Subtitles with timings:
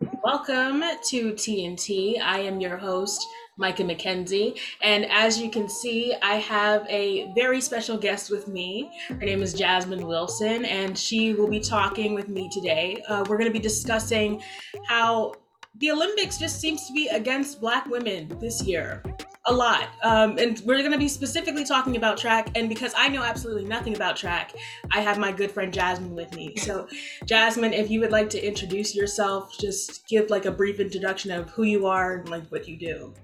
[0.00, 2.20] Welcome to TNT.
[2.22, 3.26] I am your host,
[3.58, 4.58] Micah McKenzie.
[4.80, 8.90] And as you can see, I have a very special guest with me.
[9.08, 13.02] Her name is Jasmine Wilson, and she will be talking with me today.
[13.08, 14.42] Uh, we're going to be discussing
[14.88, 15.34] how
[15.76, 19.02] the Olympics just seems to be against Black women this year
[19.46, 19.88] a lot.
[20.02, 22.50] Um, and we're going to be specifically talking about track.
[22.54, 24.52] And because I know absolutely nothing about track,
[24.92, 26.56] I have my good friend Jasmine with me.
[26.56, 26.86] So,
[27.24, 31.48] Jasmine, if you would like to introduce yourself, just give like a brief introduction of
[31.50, 33.14] who you are and like what you do.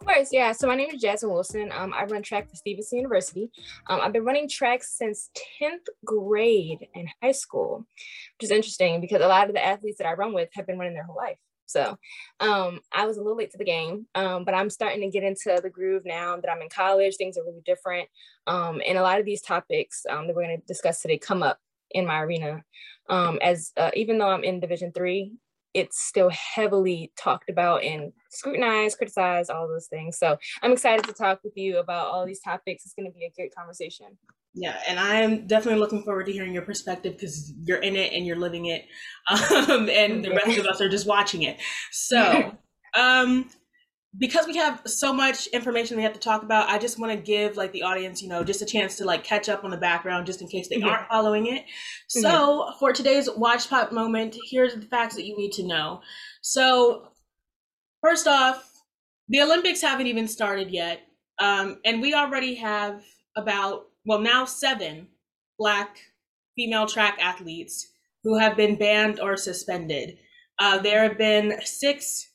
[0.00, 0.52] Of course, yeah.
[0.52, 1.72] So my name is Jasmine Wilson.
[1.74, 3.50] Um, I run track for Stevenson University.
[3.88, 7.84] Um, I've been running track since 10th grade in high school,
[8.38, 10.78] which is interesting because a lot of the athletes that I run with have been
[10.78, 11.38] running their whole life.
[11.66, 11.98] So
[12.40, 15.24] um, I was a little late to the game, um, but I'm starting to get
[15.24, 17.16] into the groove now that I'm in college.
[17.16, 18.08] Things are really different.
[18.46, 21.42] Um, and a lot of these topics um, that we're going to discuss today come
[21.42, 21.58] up
[21.90, 22.62] in my arena.
[23.08, 25.32] Um, as uh, even though I'm in Division three,
[25.74, 30.18] it's still heavily talked about and scrutinized, criticized, all those things.
[30.18, 32.84] So I'm excited to talk with you about all these topics.
[32.84, 34.06] It's going to be a great conversation.
[34.58, 38.26] Yeah, and I'm definitely looking forward to hearing your perspective because you're in it and
[38.26, 38.86] you're living it,
[39.28, 41.58] um, and the rest of us are just watching it.
[41.92, 42.56] So,
[42.96, 43.50] um,
[44.16, 47.18] because we have so much information we have to talk about, I just want to
[47.18, 49.76] give like the audience, you know, just a chance to like catch up on the
[49.76, 50.88] background just in case they mm-hmm.
[50.88, 51.66] aren't following it.
[52.08, 52.78] So, mm-hmm.
[52.78, 56.00] for today's watch pop moment, here's the facts that you need to know.
[56.40, 57.08] So,
[58.00, 58.66] first off,
[59.28, 61.00] the Olympics haven't even started yet,
[61.38, 63.02] um, and we already have
[63.36, 65.08] about well, now seven
[65.58, 65.98] Black
[66.54, 70.18] female track athletes who have been banned or suspended.
[70.58, 72.30] Uh, there have been six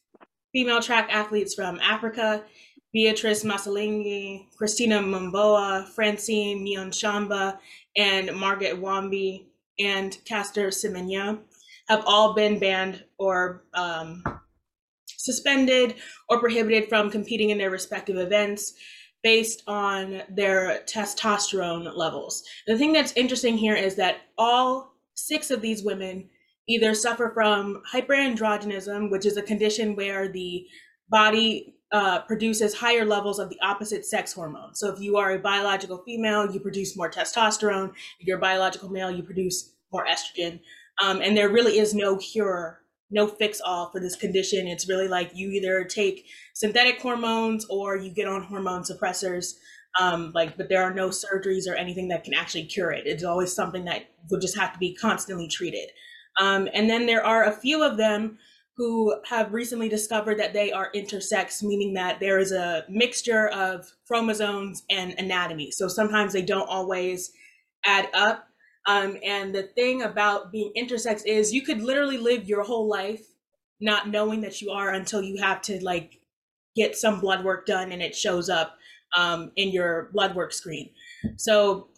[0.51, 2.43] female track athletes from Africa
[2.93, 7.57] Beatrice Masilingi, Christina Mboma, Francine Niyonsaba,
[7.95, 9.45] and Margaret Wambui
[9.79, 11.39] and Caster Semenya
[11.87, 14.21] have all been banned or um,
[15.07, 15.95] suspended
[16.27, 18.73] or prohibited from competing in their respective events
[19.23, 22.43] based on their testosterone levels.
[22.67, 26.29] The thing that's interesting here is that all six of these women
[26.67, 30.65] either suffer from hyperandrogenism, which is a condition where the
[31.09, 34.73] body uh, produces higher levels of the opposite sex hormone.
[34.73, 37.89] So if you are a biological female, you produce more testosterone.
[38.19, 40.61] If you're a biological male, you produce more estrogen.
[41.01, 42.80] Um, and there really is no cure
[43.11, 44.67] no fix all for this condition.
[44.67, 49.53] It's really like you either take synthetic hormones or you get on hormone suppressors.
[49.99, 53.05] Um, like, but there are no surgeries or anything that can actually cure it.
[53.05, 55.89] It's always something that will just have to be constantly treated.
[56.39, 58.37] Um, and then there are a few of them
[58.77, 63.91] who have recently discovered that they are intersex, meaning that there is a mixture of
[64.07, 65.71] chromosomes and anatomy.
[65.71, 67.31] So sometimes they don't always
[67.85, 68.47] add up.
[68.87, 73.21] Um, and the thing about being intersex is you could literally live your whole life
[73.79, 76.19] not knowing that you are until you have to like
[76.75, 78.77] get some blood work done and it shows up
[79.17, 80.89] um, in your blood work screen.
[81.37, 81.89] So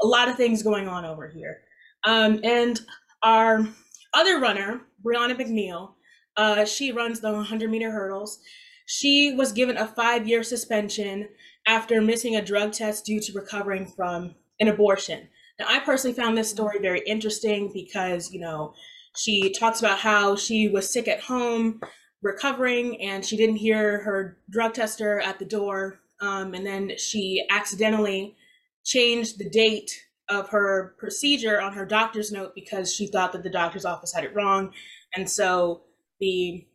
[0.00, 1.58] a lot of things going on over here.
[2.04, 2.80] Um, and
[3.22, 3.66] our
[4.14, 5.92] other runner, Brianna McNeal,
[6.36, 8.40] uh, she runs the 100 meter hurdles.
[8.86, 11.28] She was given a five year suspension
[11.66, 15.28] after missing a drug test due to recovering from an abortion.
[15.58, 18.74] Now, I personally found this story very interesting because, you know,
[19.16, 21.80] she talks about how she was sick at home,
[22.22, 26.00] recovering, and she didn't hear her drug tester at the door.
[26.20, 28.36] Um, and then she accidentally
[28.84, 29.90] changed the date
[30.28, 34.24] of her procedure on her doctor's note because she thought that the doctor's office had
[34.24, 34.72] it wrong.
[35.14, 35.82] And so
[36.20, 36.66] the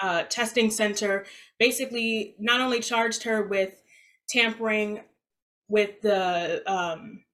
[0.00, 1.26] uh, testing center
[1.58, 3.72] basically not only charged her with
[4.28, 5.00] tampering
[5.68, 7.24] with the um,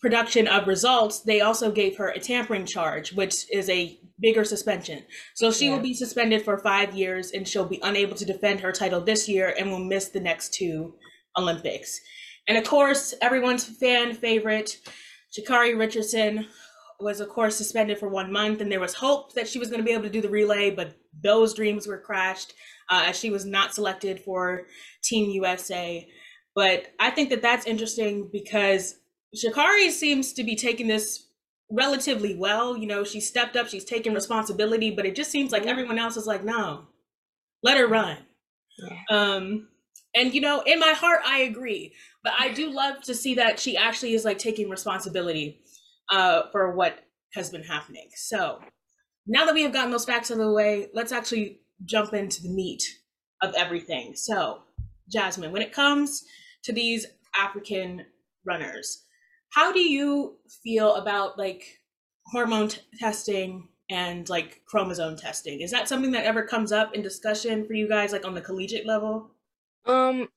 [0.00, 5.02] production of results, they also gave her a tampering charge, which is a bigger suspension.
[5.34, 5.74] So she yeah.
[5.74, 9.28] will be suspended for five years and she'll be unable to defend her title this
[9.28, 10.94] year and will miss the next two
[11.36, 12.00] Olympics.
[12.46, 14.78] And of course, everyone's fan favorite,
[15.36, 16.46] Sha'Carri Richardson,
[17.00, 19.78] was of course suspended for one month, and there was hope that she was going
[19.80, 22.54] to be able to do the relay, but those dreams were crashed
[22.90, 24.66] uh, as she was not selected for
[25.04, 26.08] Team USA.
[26.56, 28.96] But I think that that's interesting because
[29.36, 31.28] Sha'Carri seems to be taking this
[31.70, 32.76] relatively well.
[32.76, 36.16] You know, she stepped up, she's taking responsibility, but it just seems like everyone else
[36.16, 36.86] is like, no,
[37.62, 38.18] let her run.
[38.78, 38.96] Yeah.
[39.10, 39.68] Um,
[40.14, 41.94] and you know, in my heart, I agree,
[42.24, 45.60] but I do love to see that she actually is like taking responsibility
[46.10, 47.00] uh, for what
[47.34, 48.08] has been happening.
[48.14, 48.60] So
[49.26, 52.42] now that we have gotten those facts out of the way, let's actually jump into
[52.42, 52.82] the meat
[53.42, 54.14] of everything.
[54.16, 54.62] So,
[55.10, 56.24] Jasmine, when it comes
[56.64, 58.06] to these African
[58.44, 59.04] runners,
[59.50, 61.64] how do you feel about like
[62.26, 65.60] hormone t- testing and like chromosome testing.
[65.60, 68.40] Is that something that ever comes up in discussion for you guys, like on the
[68.40, 69.30] collegiate level?
[69.86, 70.28] Um,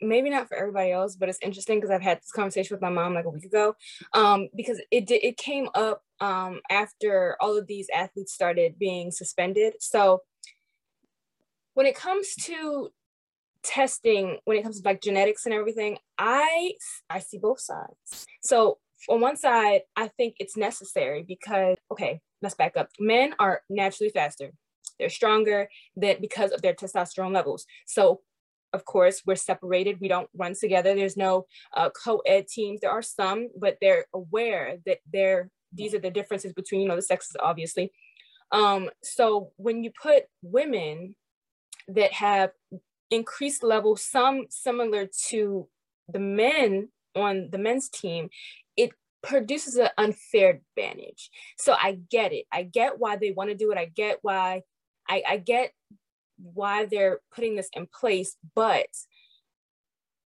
[0.00, 2.88] maybe not for everybody else, but it's interesting because I've had this conversation with my
[2.88, 3.74] mom like a week ago.
[4.14, 9.10] Um, because it did it came up um after all of these athletes started being
[9.10, 9.74] suspended.
[9.80, 10.22] So
[11.74, 12.90] when it comes to
[13.66, 16.72] testing, when it comes to like genetics and everything, I
[17.10, 18.26] I see both sides.
[18.42, 18.78] So
[19.08, 22.88] on one side, I think it's necessary because okay, let's back up.
[22.98, 24.52] Men are naturally faster.
[24.98, 27.66] They're stronger that because of their testosterone levels.
[27.86, 28.20] So
[28.72, 30.00] of course, we're separated.
[30.00, 30.94] We don't run together.
[30.94, 32.80] There's no uh, co-ed teams.
[32.80, 36.96] There are some, but they're aware that they're these are the differences between you know
[36.96, 37.92] the sexes, obviously.
[38.52, 41.16] Um, so when you put women
[41.88, 42.50] that have
[43.10, 45.68] increased level, some similar to
[46.08, 48.28] the men on the men's team,
[48.76, 48.90] it
[49.22, 51.30] produces an unfair advantage.
[51.58, 52.46] So I get it.
[52.52, 53.78] I get why they want to do it.
[53.78, 54.62] I get why
[55.08, 55.72] I, I get
[56.38, 58.86] why they're putting this in place, but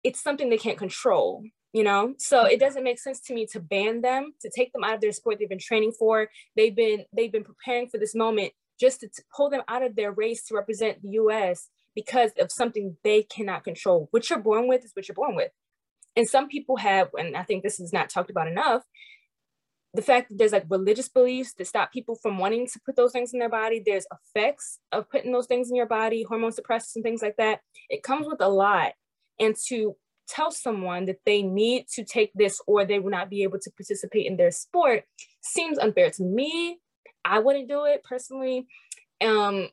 [0.03, 2.15] it's something they can't control, you know?
[2.19, 5.01] So it doesn't make sense to me to ban them, to take them out of
[5.01, 6.31] their sport they've been training for.
[6.57, 9.97] They've been they've been preparing for this moment just to, to pull them out of
[9.97, 11.69] their race to represent the US
[11.99, 14.07] because of something they cannot control.
[14.13, 15.51] What you're born with is what you're born with.
[16.15, 18.85] And some people have, and I think this is not talked about enough,
[19.95, 23.11] the fact that there's like religious beliefs that stop people from wanting to put those
[23.11, 23.83] things in their body.
[23.85, 27.63] There's effects of putting those things in your body hormone suppressants and things like that.
[27.91, 28.93] It comes with a lot.
[29.41, 29.97] And to
[30.29, 33.73] tell someone that they need to take this or they will not be able to
[33.73, 35.03] participate in their sport
[35.41, 36.79] seems unfair to me.
[37.25, 38.69] I wouldn't do it personally.
[39.21, 39.71] Um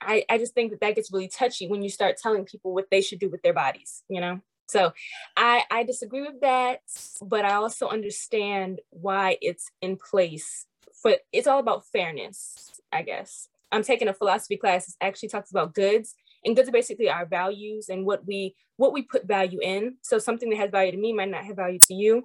[0.00, 2.88] I, I just think that that gets really touchy when you start telling people what
[2.90, 4.92] they should do with their bodies you know so
[5.36, 6.82] I, I disagree with that,
[7.22, 10.66] but I also understand why it's in place.
[11.02, 13.48] For it's all about fairness, I guess.
[13.72, 16.14] I'm taking a philosophy class that actually talks about goods,
[16.44, 19.96] and goods are basically our values and what we what we put value in.
[20.02, 22.22] So something that has value to me might not have value to you.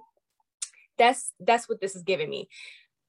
[0.98, 2.48] That's that's what this is giving me.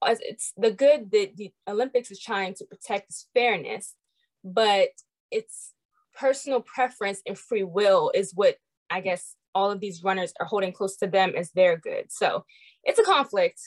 [0.04, 3.94] It's the good that the Olympics is trying to protect is fairness,
[4.54, 4.90] but
[5.32, 5.74] it's
[6.16, 8.58] personal preference and free will is what
[8.90, 12.06] I guess all of these runners are holding close to them as their good.
[12.10, 12.46] So
[12.84, 13.60] it's a conflict.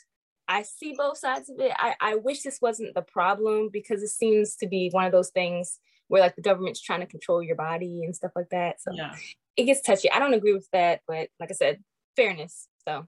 [0.48, 1.72] I see both sides of it.
[1.76, 5.30] I, I wish this wasn't the problem because it seems to be one of those
[5.30, 5.78] things
[6.08, 8.80] where like the government's trying to control your body and stuff like that.
[8.80, 9.14] So yeah.
[9.56, 10.10] it gets touchy.
[10.10, 11.82] I don't agree with that, but like I said,
[12.16, 12.66] fairness.
[12.84, 13.06] So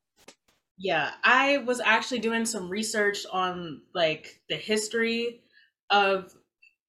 [0.78, 5.42] yeah, I was actually doing some research on like the history
[5.90, 6.32] of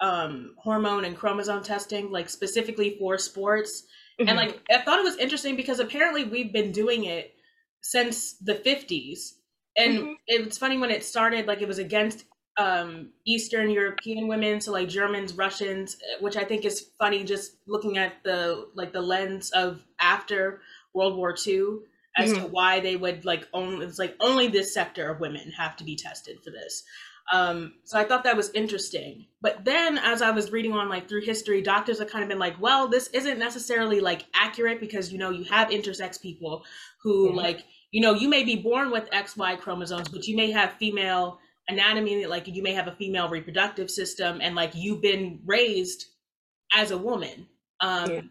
[0.04, 3.84] um, hormone and chromosome testing, like specifically for sports.
[4.20, 4.28] Mm-hmm.
[4.28, 7.34] And like I thought it was interesting because apparently we've been doing it
[7.80, 9.32] since the 50s.
[9.76, 10.14] And mm-hmm.
[10.28, 12.26] it's funny when it started, like it was against
[12.58, 17.98] um, Eastern European women, so like Germans, Russians, which I think is funny just looking
[17.98, 20.62] at the like the lens of after
[20.94, 21.78] World War II
[22.16, 22.44] as mm-hmm.
[22.44, 25.84] to why they would like only it's like only this sector of women have to
[25.84, 26.84] be tested for this.
[27.31, 29.28] Um, so I thought that was interesting.
[29.42, 32.40] But then as I was reading on like through history, doctors have kind of been
[32.40, 36.64] like, well, this isn't necessarily like accurate because you know you have intersex people
[37.02, 37.38] who mm-hmm.
[37.38, 41.40] like, you know, you may be born with XY chromosomes, but you may have female
[41.70, 46.06] anatomy, like you may have a female reproductive system, and like you've been raised
[46.74, 47.47] as a woman.
[47.80, 48.21] Um, yeah.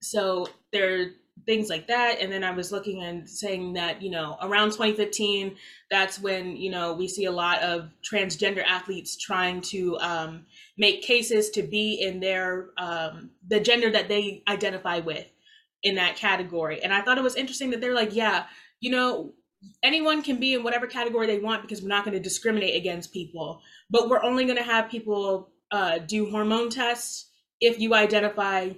[0.00, 1.10] so there
[1.46, 2.20] things like that.
[2.20, 5.56] And then I was looking and saying that, you know, around 2015,
[5.90, 11.02] that's when, you know, we see a lot of transgender athletes trying to um, make
[11.02, 15.26] cases to be in their, um, the gender that they identify with
[15.82, 16.82] in that category.
[16.82, 18.46] And I thought it was interesting that they're like, yeah,
[18.80, 19.34] you know,
[19.82, 23.12] anyone can be in whatever category they want because we're not going to discriminate against
[23.12, 27.26] people, but we're only going to have people uh, do hormone tests
[27.60, 28.70] if you identify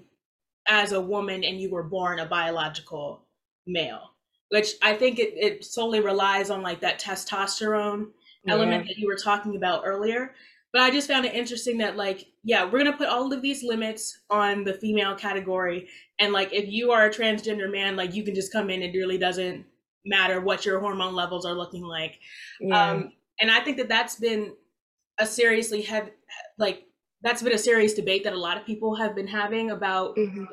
[0.69, 3.27] as a woman and you were born a biological
[3.67, 4.11] male
[4.51, 8.07] which i think it, it solely relies on like that testosterone
[8.45, 8.53] yeah.
[8.53, 10.35] element that you were talking about earlier
[10.73, 13.63] but i just found it interesting that like yeah we're gonna put all of these
[13.63, 15.89] limits on the female category
[16.19, 18.93] and like if you are a transgender man like you can just come in it
[18.93, 19.65] really doesn't
[20.07, 22.19] matter what your hormone levels are looking like
[22.61, 22.91] yeah.
[22.91, 24.55] um and i think that that's been
[25.19, 26.11] a seriously heavy
[26.59, 26.85] like
[27.23, 30.45] that's been a serious debate that a lot of people have been having about mm-hmm.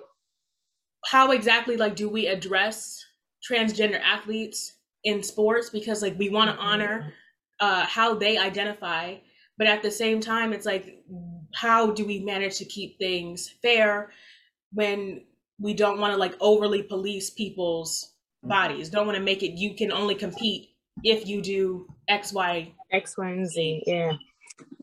[1.06, 3.04] how exactly like do we address
[3.50, 6.68] transgender athletes in sports because like we want to mm-hmm.
[6.68, 7.14] honor
[7.60, 9.16] uh, how they identify
[9.58, 11.04] but at the same time it's like
[11.54, 14.12] how do we manage to keep things fair
[14.74, 15.22] when
[15.60, 18.50] we don't want to like overly police people's mm-hmm.
[18.50, 20.70] bodies don't want to make it you can only compete
[21.04, 24.14] if you do x y x y and z yeah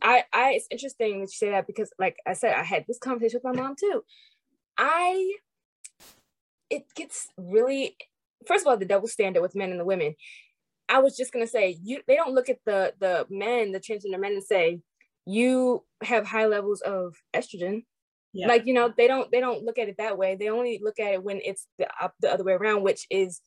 [0.03, 2.99] I, I, it's interesting that you say that because, like I said, I had this
[2.99, 4.03] conversation with my mom too.
[4.77, 5.35] I,
[6.71, 7.97] it gets really,
[8.47, 10.15] first of all, the double standard with men and the women.
[10.89, 14.21] I was just gonna say, you, they don't look at the the men, the transgender
[14.21, 14.81] men, and say,
[15.27, 17.85] you have high levels of estrogen.
[18.33, 18.49] Yeah.
[18.49, 20.37] Like you know, they don't they don't look at it that way.
[20.37, 21.89] They only look at it when it's the
[22.21, 23.41] the other way around, which is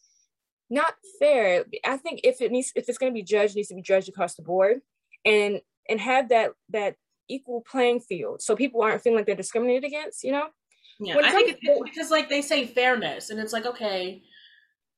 [0.69, 1.65] not fair.
[1.85, 3.81] I think if it needs if it's going to be judged, it needs to be
[3.81, 4.79] judged across the board,
[5.25, 6.95] and and have that that
[7.29, 10.23] equal playing field, so people aren't feeling like they're discriminated against.
[10.23, 10.47] You know.
[10.99, 14.23] Yeah, I think it's because like they say fairness, and it's like okay,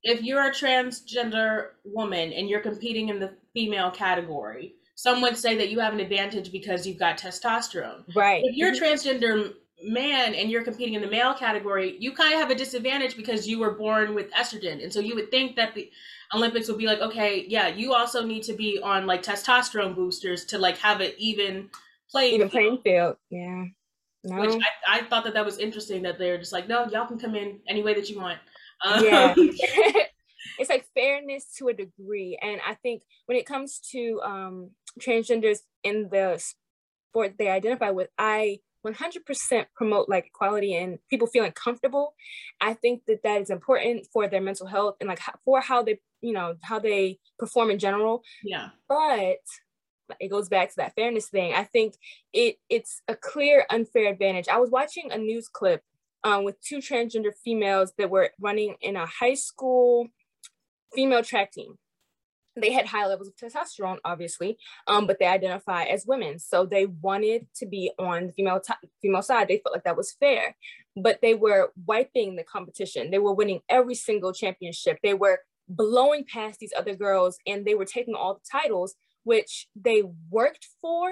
[0.03, 5.57] if you're a transgender woman and you're competing in the female category, some would say
[5.57, 8.03] that you have an advantage because you've got testosterone.
[8.15, 8.41] Right.
[8.43, 8.83] If you're a mm-hmm.
[8.83, 9.53] transgender
[9.83, 13.47] man and you're competing in the male category, you kind of have a disadvantage because
[13.47, 14.83] you were born with estrogen.
[14.83, 15.91] And so you would think that the
[16.33, 20.45] Olympics would be like, okay, yeah, you also need to be on like testosterone boosters
[20.45, 21.69] to like have an even
[22.11, 23.17] playing even playing field.
[23.29, 23.65] Yeah.
[24.23, 24.41] No.
[24.41, 27.19] Which I, I thought that that was interesting that they're just like, no, y'all can
[27.19, 28.39] come in any way that you want.
[28.83, 29.33] Um, yeah.
[30.59, 32.37] it's like fairness to a degree.
[32.41, 38.09] And I think when it comes to um, transgenders in the sport they identify with,
[38.17, 42.13] I 100% promote like equality and people feeling comfortable.
[42.61, 45.99] I think that that is important for their mental health and like for how they
[46.21, 48.23] you know how they perform in general.
[48.43, 48.69] Yeah.
[48.87, 49.39] But
[50.19, 51.53] it goes back to that fairness thing.
[51.53, 51.95] I think
[52.33, 54.47] it it's a clear unfair advantage.
[54.47, 55.81] I was watching a news clip
[56.23, 60.07] um, with two transgender females that were running in a high school
[60.93, 61.75] female track team
[62.59, 66.39] they had high levels of testosterone, obviously, um, but they identify as women.
[66.39, 69.47] So they wanted to be on the female t- female side.
[69.47, 70.55] They felt like that was fair,
[70.95, 73.11] but they were wiping the competition.
[73.11, 74.99] They were winning every single championship.
[75.03, 79.67] They were blowing past these other girls, and they were taking all the titles, which
[79.75, 81.11] they worked for,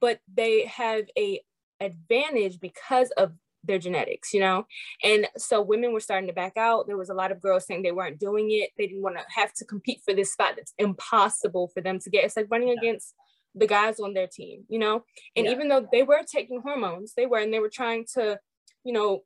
[0.00, 1.40] but they have a
[1.80, 3.32] advantage because of
[3.66, 4.66] their genetics, you know?
[5.02, 6.86] And so women were starting to back out.
[6.86, 8.70] There was a lot of girls saying they weren't doing it.
[8.76, 12.10] They didn't want to have to compete for this spot that's impossible for them to
[12.10, 12.24] get.
[12.24, 12.74] It's like running yeah.
[12.78, 13.14] against
[13.54, 15.04] the guys on their team, you know?
[15.36, 15.52] And yeah.
[15.52, 18.38] even though they were taking hormones, they were, and they were trying to,
[18.84, 19.22] you know,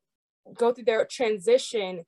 [0.54, 2.04] go through their transition,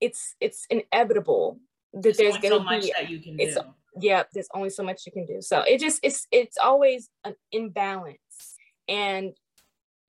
[0.00, 1.58] it's it's inevitable
[1.92, 3.60] that there's, there's going to so much be, that you can do.
[4.00, 5.40] Yeah, there's only so much you can do.
[5.40, 8.18] So it just it's it's always an imbalance.
[8.88, 9.34] And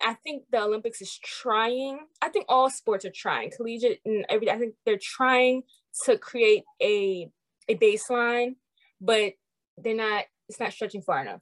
[0.01, 1.99] I think the Olympics is trying.
[2.21, 4.49] I think all sports are trying, collegiate and every.
[4.49, 5.63] I think they're trying
[6.05, 7.29] to create a
[7.67, 8.55] a baseline,
[9.01, 9.33] but
[9.77, 10.25] they're not.
[10.47, 11.41] It's not stretching far enough.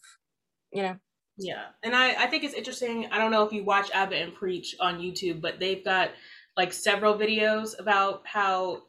[0.71, 0.95] You know.
[1.37, 3.07] Yeah, and I I think it's interesting.
[3.11, 6.09] I don't know if you watch Abbott and Preach on YouTube, but they've got
[6.55, 8.83] like several videos about how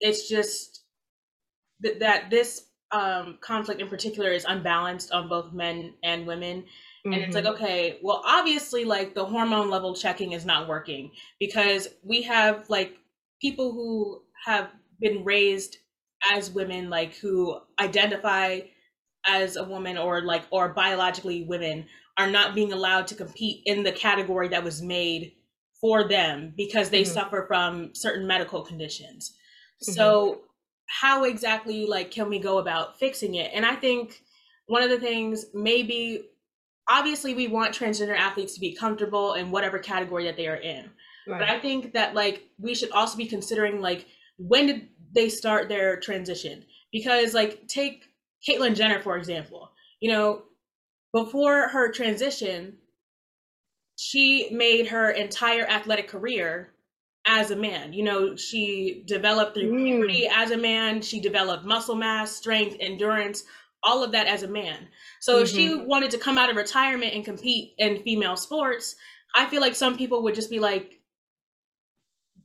[0.00, 0.82] it's just
[1.80, 6.64] that that this um, conflict in particular is unbalanced on both men and women
[7.06, 7.12] Mm-hmm.
[7.12, 7.62] And it's like, mm-hmm.
[7.62, 12.96] okay, well, obviously, like the hormone level checking is not working because we have like
[13.40, 14.70] people who have
[15.00, 15.76] been raised
[16.32, 18.60] as women, like who identify
[19.24, 21.86] as a woman or like, or biologically women
[22.18, 25.32] are not being allowed to compete in the category that was made
[25.80, 27.12] for them because they mm-hmm.
[27.12, 29.36] suffer from certain medical conditions.
[29.82, 29.92] Mm-hmm.
[29.92, 30.40] So,
[30.88, 33.50] how exactly like can we go about fixing it?
[33.52, 34.22] And I think
[34.66, 36.24] one of the things maybe
[36.88, 40.90] obviously we want transgender athletes to be comfortable in whatever category that they are in.
[41.26, 41.40] Right.
[41.40, 44.06] But I think that like we should also be considering like
[44.38, 46.64] when did they start their transition?
[46.92, 48.04] Because like take
[48.48, 49.70] Caitlyn Jenner for example.
[50.00, 50.42] You know,
[51.12, 52.76] before her transition,
[53.96, 56.72] she made her entire athletic career
[57.26, 57.92] as a man.
[57.92, 59.84] You know, she developed through mm.
[59.84, 61.02] puberty as a man.
[61.02, 63.44] She developed muscle mass, strength, endurance,
[63.86, 64.88] all of that as a man.
[65.20, 65.42] So mm-hmm.
[65.42, 65.86] if she mm-hmm.
[65.86, 68.96] wanted to come out of retirement and compete in female sports,
[69.34, 71.00] I feel like some people would just be like,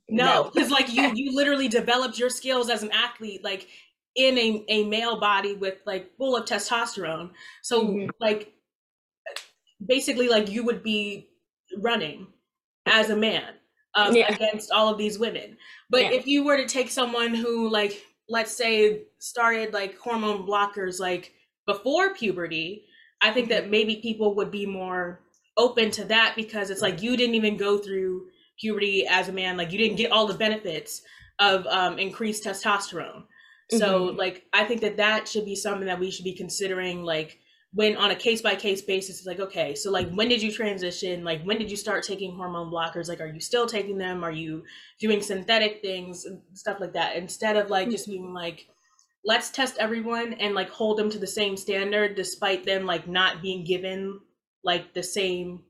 [0.07, 0.75] no, because no.
[0.77, 3.67] like you you literally developed your skills as an athlete like
[4.15, 7.31] in a, a male body with like full of testosterone.
[7.62, 8.10] So mm-hmm.
[8.19, 8.53] like
[9.86, 11.29] basically like you would be
[11.77, 12.27] running
[12.86, 13.53] as a man
[13.95, 14.33] um, yeah.
[14.33, 15.57] against all of these women.
[15.89, 16.12] But yeah.
[16.12, 21.33] if you were to take someone who like let's say started like hormone blockers like
[21.67, 22.85] before puberty,
[23.21, 25.19] I think that maybe people would be more
[25.57, 29.57] open to that because it's like you didn't even go through puberty as a man,
[29.57, 31.01] like you didn't get all the benefits
[31.39, 33.23] of um, increased testosterone.
[33.69, 34.17] So mm-hmm.
[34.17, 37.38] like I think that that should be something that we should be considering like
[37.73, 40.51] when on a case by case basis it's like okay so like when did you
[40.51, 44.23] transition like when did you start taking hormone blockers like are you still taking them
[44.23, 44.63] are you
[44.99, 48.67] doing synthetic things stuff like that instead of like just being like
[49.23, 53.41] let's test everyone and like hold them to the same standard despite them like not
[53.41, 54.19] being given
[54.63, 55.63] like the same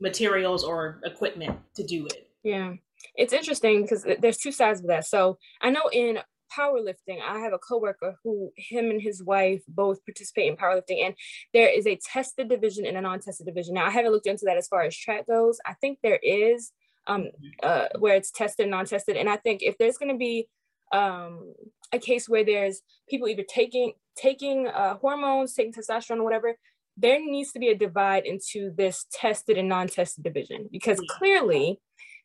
[0.00, 2.28] materials or equipment to do it.
[2.42, 2.74] Yeah.
[3.16, 5.06] It's interesting because eh, there's two sides of that.
[5.06, 6.18] So I know in
[6.56, 11.14] powerlifting, I have a coworker who him and his wife both participate in powerlifting and
[11.52, 13.74] there is a tested division and a non-tested division.
[13.74, 15.58] Now I haven't looked into that as far as track goes.
[15.66, 16.72] I think there is
[17.06, 17.28] um
[17.62, 19.16] uh where it's tested and non-tested.
[19.16, 20.48] And I think if there's gonna be
[20.92, 21.54] um
[21.92, 26.56] a case where there's people either taking taking uh, hormones, taking testosterone or whatever,
[26.96, 31.80] there needs to be a divide into this tested and non-tested division because clearly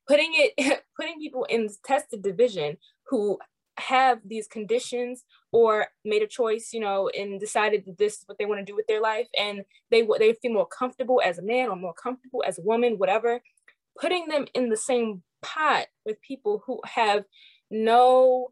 [0.07, 3.38] putting it putting people in the tested division who
[3.79, 8.38] have these conditions or made a choice you know and decided that this is what
[8.38, 11.43] they want to do with their life and they they feel more comfortable as a
[11.43, 13.41] man or more comfortable as a woman whatever
[14.00, 17.24] putting them in the same pot with people who have
[17.71, 18.51] no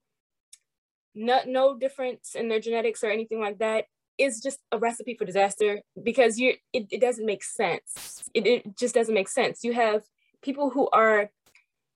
[1.16, 3.86] no, no difference in their genetics or anything like that
[4.18, 8.24] is just a recipe for disaster because you it, it doesn't make sense.
[8.34, 9.64] It, it just doesn't make sense.
[9.64, 10.04] You have
[10.42, 11.32] people who are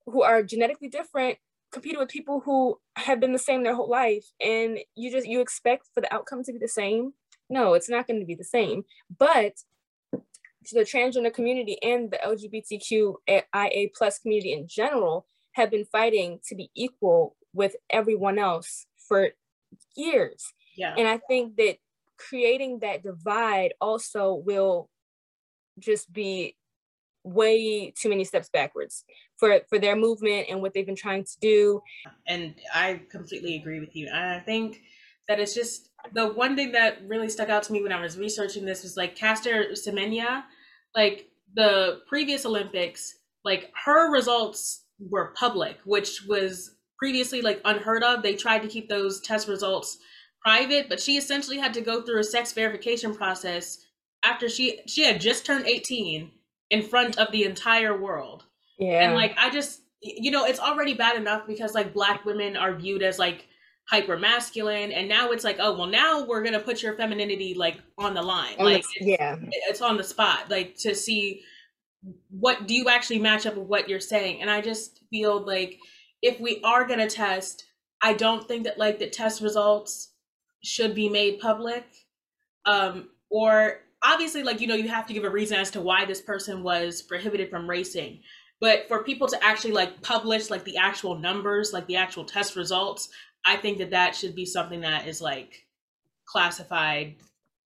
[0.05, 1.37] who are genetically different
[1.71, 5.41] competing with people who have been the same their whole life and you just you
[5.41, 7.13] expect for the outcome to be the same
[7.49, 8.83] no it's not going to be the same
[9.17, 9.53] but
[10.11, 16.55] to the transgender community and the lgbtqia plus community in general have been fighting to
[16.55, 19.31] be equal with everyone else for
[19.95, 20.53] years.
[20.75, 20.95] Yeah.
[20.97, 21.77] And I think that
[22.17, 24.89] creating that divide also will
[25.79, 26.55] just be
[27.23, 29.03] way too many steps backwards
[29.37, 31.81] for for their movement and what they've been trying to do.
[32.27, 34.07] And I completely agree with you.
[34.07, 34.81] And I think
[35.27, 38.17] that it's just the one thing that really stuck out to me when I was
[38.17, 40.43] researching this was like Caster Semenya,
[40.95, 48.23] like the previous Olympics, like her results were public, which was previously like unheard of.
[48.23, 49.97] They tried to keep those test results
[50.43, 53.77] private, but she essentially had to go through a sex verification process
[54.23, 56.31] after she she had just turned 18
[56.71, 58.45] in front of the entire world.
[58.79, 59.05] Yeah.
[59.05, 62.73] And like I just you know, it's already bad enough because like black women are
[62.73, 63.47] viewed as like
[63.87, 67.77] hyper masculine and now it's like oh well now we're gonna put your femininity like
[67.97, 69.35] on the line like the, yeah
[69.67, 71.41] it's on the spot like to see
[72.29, 75.77] what do you actually match up with what you're saying and i just feel like
[76.21, 77.65] if we are going to test,
[78.01, 80.13] I don't think that like the test results
[80.63, 81.85] should be made public.
[82.65, 86.05] Um, or obviously, like, you know, you have to give a reason as to why
[86.05, 88.21] this person was prohibited from racing.
[88.59, 92.55] But for people to actually like publish like the actual numbers, like the actual test
[92.55, 93.09] results,
[93.45, 95.65] I think that that should be something that is like
[96.25, 97.15] classified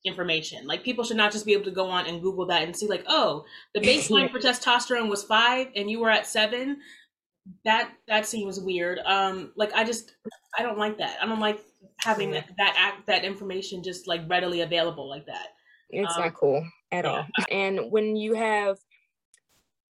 [0.04, 0.66] information.
[0.66, 2.86] Like people should not just be able to go on and Google that and see
[2.86, 3.44] like, oh,
[3.74, 6.78] the baseline for testosterone was five and you were at seven
[7.64, 9.00] that that seems weird.
[9.04, 10.14] Um, like I just
[10.58, 11.18] I don't like that.
[11.20, 11.60] I don't like
[11.98, 15.48] having that that act that information just like readily available like that.
[15.90, 17.10] It's um, not cool at yeah.
[17.10, 17.26] all.
[17.50, 18.78] And when you have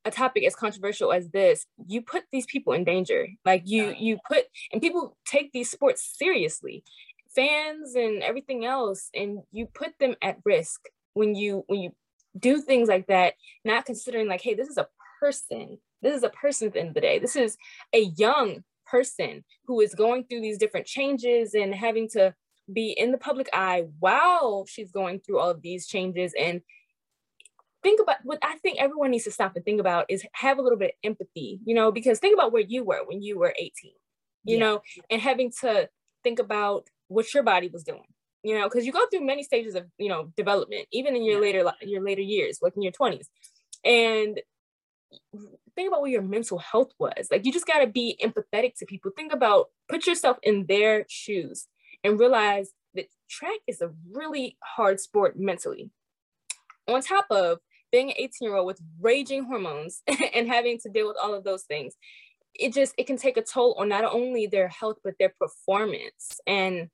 [0.04, 3.26] a topic as controversial as this, you put these people in danger.
[3.44, 3.94] Like you yeah.
[3.98, 6.84] you put and people take these sports seriously.
[7.34, 10.80] Fans and everything else, and you put them at risk
[11.14, 11.90] when you when you
[12.38, 14.86] do things like that, not considering like, hey, this is a
[15.18, 17.18] person this is a person at the end of the day.
[17.18, 17.56] This is
[17.92, 22.34] a young person who is going through these different changes and having to
[22.72, 26.62] be in the public eye while she's going through all of these changes and
[27.82, 30.62] think about what I think everyone needs to stop and think about is have a
[30.62, 33.54] little bit of empathy, you know, because think about where you were when you were
[33.56, 33.70] 18,
[34.44, 34.58] you yeah.
[34.58, 35.88] know, and having to
[36.24, 38.06] think about what your body was doing,
[38.42, 41.40] you know, because you go through many stages of, you know, development, even in your
[41.40, 43.26] later your later years, like in your 20s.
[43.84, 44.40] And
[45.76, 47.28] think about what your mental health was.
[47.30, 49.10] Like you just got to be empathetic to people.
[49.14, 51.68] Think about put yourself in their shoes
[52.04, 55.90] and realize that track is a really hard sport mentally.
[56.86, 57.58] On top of
[57.90, 60.02] being an 18 year old with raging hormones
[60.34, 61.94] and having to deal with all of those things,
[62.54, 66.38] it just it can take a toll on not only their health but their performance.
[66.46, 66.90] And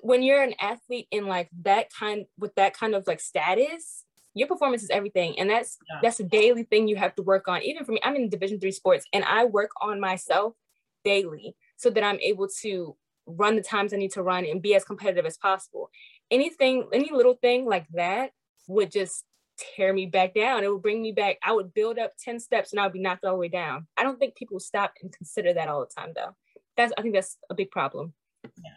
[0.00, 4.48] when you're an athlete in like that kind with that kind of like status, your
[4.48, 5.98] performance is everything and that's yeah.
[6.02, 8.60] that's a daily thing you have to work on even for me i'm in division
[8.60, 10.54] three sports and i work on myself
[11.04, 12.96] daily so that i'm able to
[13.28, 15.90] run the times i need to run and be as competitive as possible.
[16.30, 18.30] Anything any little thing like that
[18.66, 19.24] would just
[19.76, 20.62] tear me back down.
[20.62, 23.00] It would bring me back i would build up 10 steps and i would be
[23.00, 23.86] knocked all the way down.
[23.96, 26.34] I don't think people stop and consider that all the time though.
[26.76, 28.14] That's i think that's a big problem.
[28.44, 28.70] Yeah.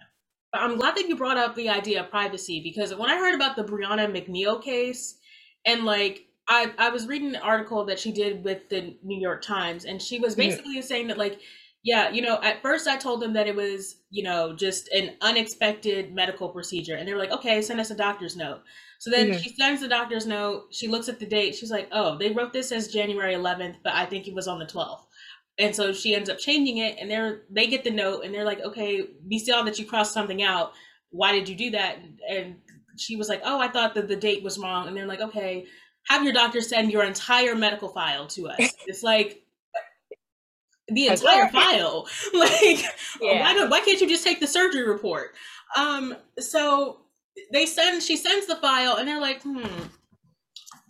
[0.54, 3.56] I'm glad that you brought up the idea of privacy because when I heard about
[3.56, 5.18] the Brianna McNeal case,
[5.66, 9.42] and like I I was reading an article that she did with the New York
[9.42, 10.88] Times, and she was basically mm-hmm.
[10.88, 11.40] saying that like
[11.84, 15.16] Yeah, you know, at first I told them that it was, you know, just an
[15.22, 16.96] unexpected medical procedure.
[16.96, 18.62] And they were like, okay, send us a doctor's note.
[19.00, 19.40] So then mm-hmm.
[19.40, 20.68] she sends the doctor's note.
[20.72, 21.56] She looks at the date.
[21.56, 24.60] She's like, oh, they wrote this as January 11th, but I think it was on
[24.60, 25.02] the 12th.
[25.58, 28.46] And so she ends up changing it and they're they get the note and they're
[28.46, 30.74] like, okay, we saw that you crossed something out.
[31.10, 31.98] Why did you do that?
[32.30, 32.58] And
[32.98, 34.88] she was like, oh, I thought that the date was wrong.
[34.88, 35.66] And they're like, okay,
[36.08, 38.74] have your doctor send your entire medical file to us.
[38.88, 39.44] It's like
[40.94, 42.08] the entire file.
[42.34, 42.84] Like,
[43.22, 43.42] yeah.
[43.42, 45.36] why don't why can't you just take the surgery report?
[45.76, 47.02] Um, so
[47.52, 49.66] they send she sends the file and they're like, hmm.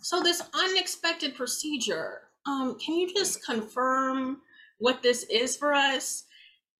[0.00, 4.40] So this unexpected procedure, um, can you just confirm
[4.78, 6.24] what this is for us?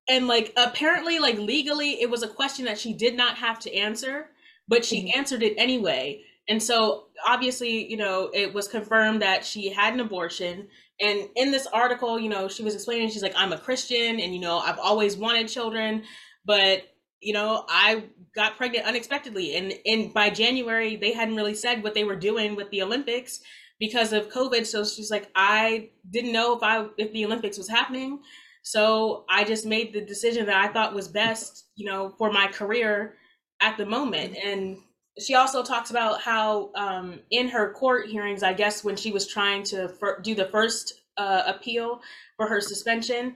[0.09, 3.75] And like apparently, like legally, it was a question that she did not have to
[3.75, 4.31] answer,
[4.67, 5.19] but she mm-hmm.
[5.19, 6.23] answered it anyway.
[6.49, 10.69] And so obviously, you know, it was confirmed that she had an abortion
[11.03, 14.33] and in this article, you know, she was explaining, she's like, I'm a Christian and,
[14.33, 16.05] you know, I've always wanted children,
[16.45, 16.83] but,
[17.21, 19.57] you know, I got pregnant unexpectedly.
[19.57, 23.41] And in by January, they hadn't really said what they were doing with the Olympics
[23.81, 24.65] because of COVID.
[24.65, 28.21] So she's like, I didn't know if I if the Olympics was happening.
[28.63, 32.47] So I just made the decision that I thought was best, you know, for my
[32.47, 33.17] career
[33.61, 34.37] at the moment.
[34.37, 34.79] And
[35.19, 39.27] she also talks about how um, in her court hearings, I guess when she was
[39.27, 42.01] trying to fir- do the first uh, appeal
[42.37, 43.35] for her suspension,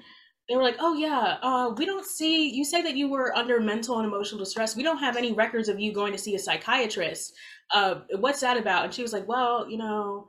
[0.48, 2.48] they were like, "Oh yeah, uh, we don't see.
[2.48, 4.76] You say that you were under mental and emotional distress.
[4.76, 7.34] We don't have any records of you going to see a psychiatrist.
[7.74, 10.28] Uh, what's that about?" And she was like, "Well, you know."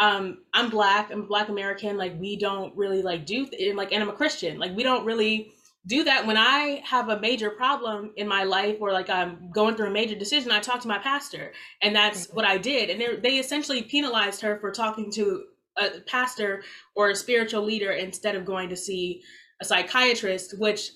[0.00, 1.10] Um, I'm black.
[1.10, 1.96] I'm black American.
[1.96, 4.56] Like we don't really like do th- like, and I'm a Christian.
[4.56, 5.50] Like we don't really
[5.86, 9.76] do that when I have a major problem in my life or like I'm going
[9.76, 11.52] through a major decision, I talk to my pastor.
[11.80, 12.36] And that's mm-hmm.
[12.36, 12.90] what I did.
[12.90, 15.44] And they essentially penalized her for talking to
[15.78, 16.62] a pastor
[16.94, 19.22] or a spiritual leader instead of going to see
[19.60, 20.90] a psychiatrist, which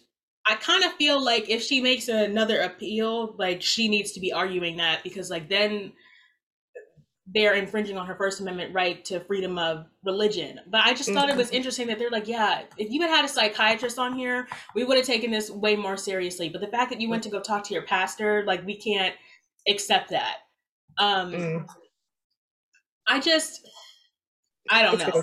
[0.47, 4.33] I kind of feel like if she makes another appeal, like she needs to be
[4.33, 5.93] arguing that because like then
[7.27, 10.59] they're infringing on her First Amendment right to freedom of religion.
[10.69, 11.57] But I just thought it was mm-hmm.
[11.57, 14.97] interesting that they're like, yeah, if you had had a psychiatrist on here, we would
[14.97, 16.49] have taken this way more seriously.
[16.49, 19.15] But the fact that you went to go talk to your pastor, like, we can't
[19.69, 20.39] accept that.
[20.99, 21.67] Um, mm.
[23.07, 23.69] I just,
[24.71, 25.23] I don't know.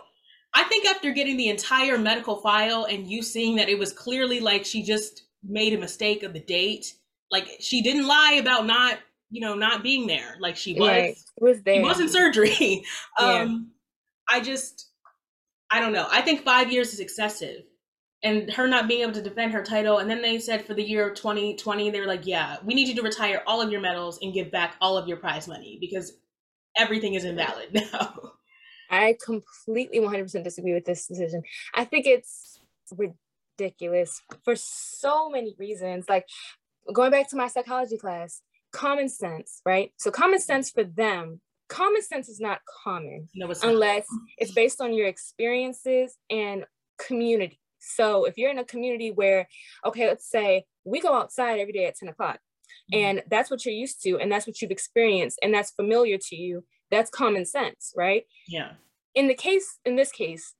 [0.54, 4.40] I think after getting the entire medical file and you seeing that it was clearly
[4.40, 6.94] like she just made a mistake of the date,
[7.30, 10.88] like she didn't lie about not you know, not being there like she was.
[10.88, 11.18] Right.
[11.40, 11.76] Was there?
[11.76, 12.84] She was in surgery.
[13.20, 13.72] um,
[14.30, 14.38] yeah.
[14.38, 14.90] I just,
[15.72, 16.08] I don't know.
[16.10, 17.64] I think five years is excessive,
[18.24, 20.00] and her not being able to defend her title.
[20.00, 22.88] And then they said for the year of 2020, they were like, "Yeah, we need
[22.88, 25.78] you to retire all of your medals and give back all of your prize money
[25.80, 26.14] because
[26.78, 28.34] everything is invalid now."
[28.92, 31.44] I completely 100% disagree with this decision.
[31.76, 32.60] I think it's
[33.60, 36.10] ridiculous for so many reasons.
[36.10, 36.26] Like
[36.92, 39.92] going back to my psychology class, common sense, right?
[39.98, 44.22] So common sense for them, common sense is not common no, it's unless not.
[44.38, 46.66] it's based on your experiences and
[46.98, 47.60] community.
[47.80, 49.48] So if you're in a community where,
[49.86, 52.40] okay, let's say we go outside every day at 10 o'clock
[52.94, 53.00] mm-hmm.
[53.00, 56.36] and that's what you're used to and that's what you've experienced and that's familiar to
[56.36, 58.24] you, that's common sense, right?
[58.48, 58.72] Yeah.
[59.16, 60.54] In the case, in this case,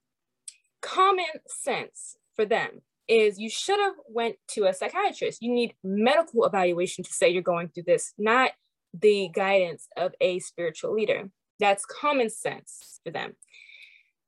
[0.80, 5.42] common sense for them is you should have went to a psychiatrist.
[5.42, 8.52] You need medical evaluation to say you're going through this, not
[8.94, 11.30] the guidance of a spiritual leader.
[11.58, 13.34] That's common sense for them.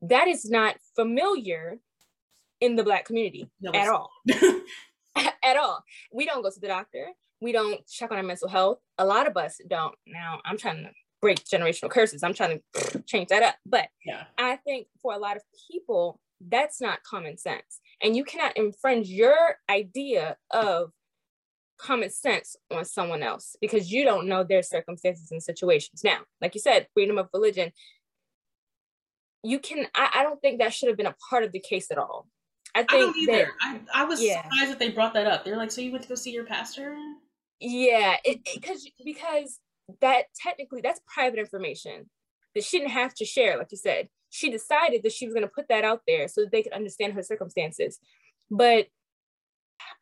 [0.03, 1.79] That is not familiar
[2.61, 4.11] in the Black community no, at all.
[5.17, 5.85] at all.
[6.13, 7.07] We don't go to the doctor.
[7.41, 8.79] We don't check on our mental health.
[8.99, 9.95] A lot of us don't.
[10.07, 10.91] Now, I'm trying to
[11.21, 12.23] break generational curses.
[12.23, 13.55] I'm trying to change that up.
[13.65, 14.25] But yeah.
[14.39, 17.81] I think for a lot of people, that's not common sense.
[18.03, 20.91] And you cannot infringe your idea of
[21.79, 26.03] common sense on someone else because you don't know their circumstances and situations.
[26.05, 27.73] Now, like you said, freedom of religion,
[29.45, 31.91] you can, I, I don't think that should have been a part of the case
[31.91, 32.27] at all.
[32.75, 33.51] I think I don't either.
[33.63, 34.43] That, I, I was yeah.
[34.43, 35.45] surprised that they brought that up.
[35.45, 36.97] They're like, so you went to go see your pastor?
[37.61, 38.17] Yeah,
[38.55, 39.61] because because
[40.01, 42.09] that technically that's private information
[42.55, 45.47] that she didn't have to share, like you said she decided that she was going
[45.47, 48.01] to put that out there so that they could understand her circumstances.
[48.51, 48.87] But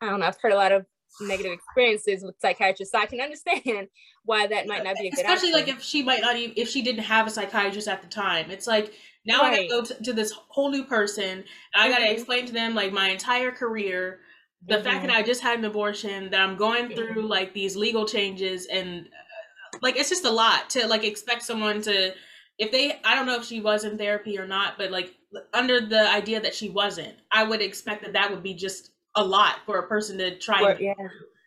[0.01, 0.85] I don't know, I've heard a lot of
[1.19, 3.89] negative experiences with psychiatrists, so I can understand
[4.23, 6.69] why that might not be a good Especially like if she might not even, if
[6.69, 8.49] she didn't have a psychiatrist at the time.
[8.49, 8.93] It's like,
[9.25, 9.51] now right.
[9.51, 11.43] I gotta go to, to, this whole new person and
[11.75, 12.13] I gotta mm-hmm.
[12.13, 14.21] explain to them like my entire career,
[14.65, 14.83] the mm-hmm.
[14.85, 18.65] fact that I just had an abortion, that I'm going through like these legal changes
[18.67, 22.13] and uh, like it's just a lot to like expect someone to
[22.61, 25.15] if they I don't know if she was in therapy or not, but like
[25.51, 29.23] under the idea that she wasn't, I would expect that that would be just a
[29.23, 30.61] lot for a person to try.
[30.61, 30.93] Or, yeah.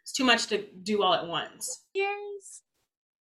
[0.03, 1.85] It's too much to do all at once.
[1.95, 2.63] Years.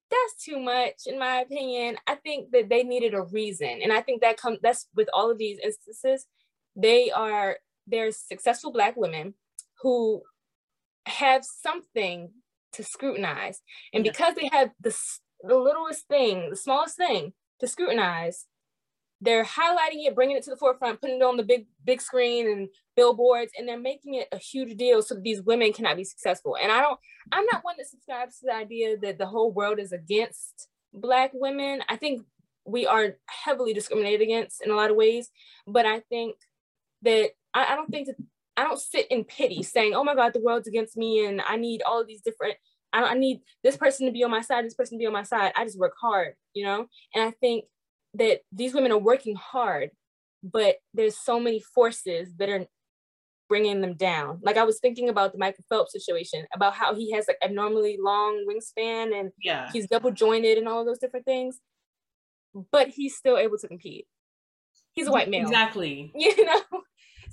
[0.09, 1.97] That's too much, in my opinion.
[2.07, 4.57] I think that they needed a reason, and I think that comes.
[4.61, 6.25] That's with all of these instances.
[6.75, 9.35] They are there's successful Black women
[9.81, 10.23] who
[11.05, 12.31] have something
[12.73, 13.61] to scrutinize,
[13.93, 14.11] and Yeah.
[14.11, 14.95] because they have the
[15.41, 18.45] the littlest thing, the smallest thing to scrutinize,
[19.21, 22.51] they're highlighting it, bringing it to the forefront, putting it on the big big screen
[22.51, 26.03] and billboards, and they're making it a huge deal so that these women cannot be
[26.03, 26.57] successful.
[26.61, 26.99] And I don't,
[27.31, 31.31] I'm not one that subscribes to the idea that the whole world is against Black
[31.33, 31.81] women.
[31.87, 32.25] I think
[32.65, 35.29] we are heavily discriminated against in a lot of ways,
[35.65, 36.35] but I think
[37.03, 38.17] that I, I don't think that
[38.57, 41.55] I don't sit in pity saying, "Oh my God, the world's against me," and I
[41.55, 42.55] need all of these different.
[42.93, 45.13] I, I need this person to be on my side, this person to be on
[45.13, 45.51] my side.
[45.55, 46.85] I just work hard, you know.
[47.13, 47.65] And I think
[48.13, 49.89] that these women are working hard,
[50.43, 52.65] but there's so many forces that are
[53.49, 54.39] bringing them down.
[54.41, 57.97] Like I was thinking about the Michael Phelps situation, about how he has like abnormally
[57.99, 59.69] long wingspan and Yeah.
[59.71, 61.59] he's double jointed and all of those different things,
[62.71, 64.07] but he's still able to compete.
[64.93, 66.11] He's a white male, Exactly.
[66.15, 66.61] you know.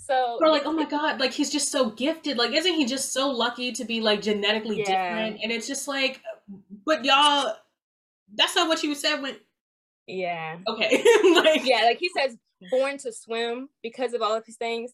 [0.07, 2.37] So We're like, oh my god, like he's just so gifted.
[2.37, 4.85] Like, isn't he just so lucky to be like genetically Yeah.
[4.85, 5.41] different?
[5.43, 6.21] And it's just like,
[6.85, 7.55] but y'all,
[8.35, 9.37] that's not what you said when.
[10.07, 12.37] yeah, Okay, like yeah, like he says,
[12.71, 14.93] born to swim because of all of his things.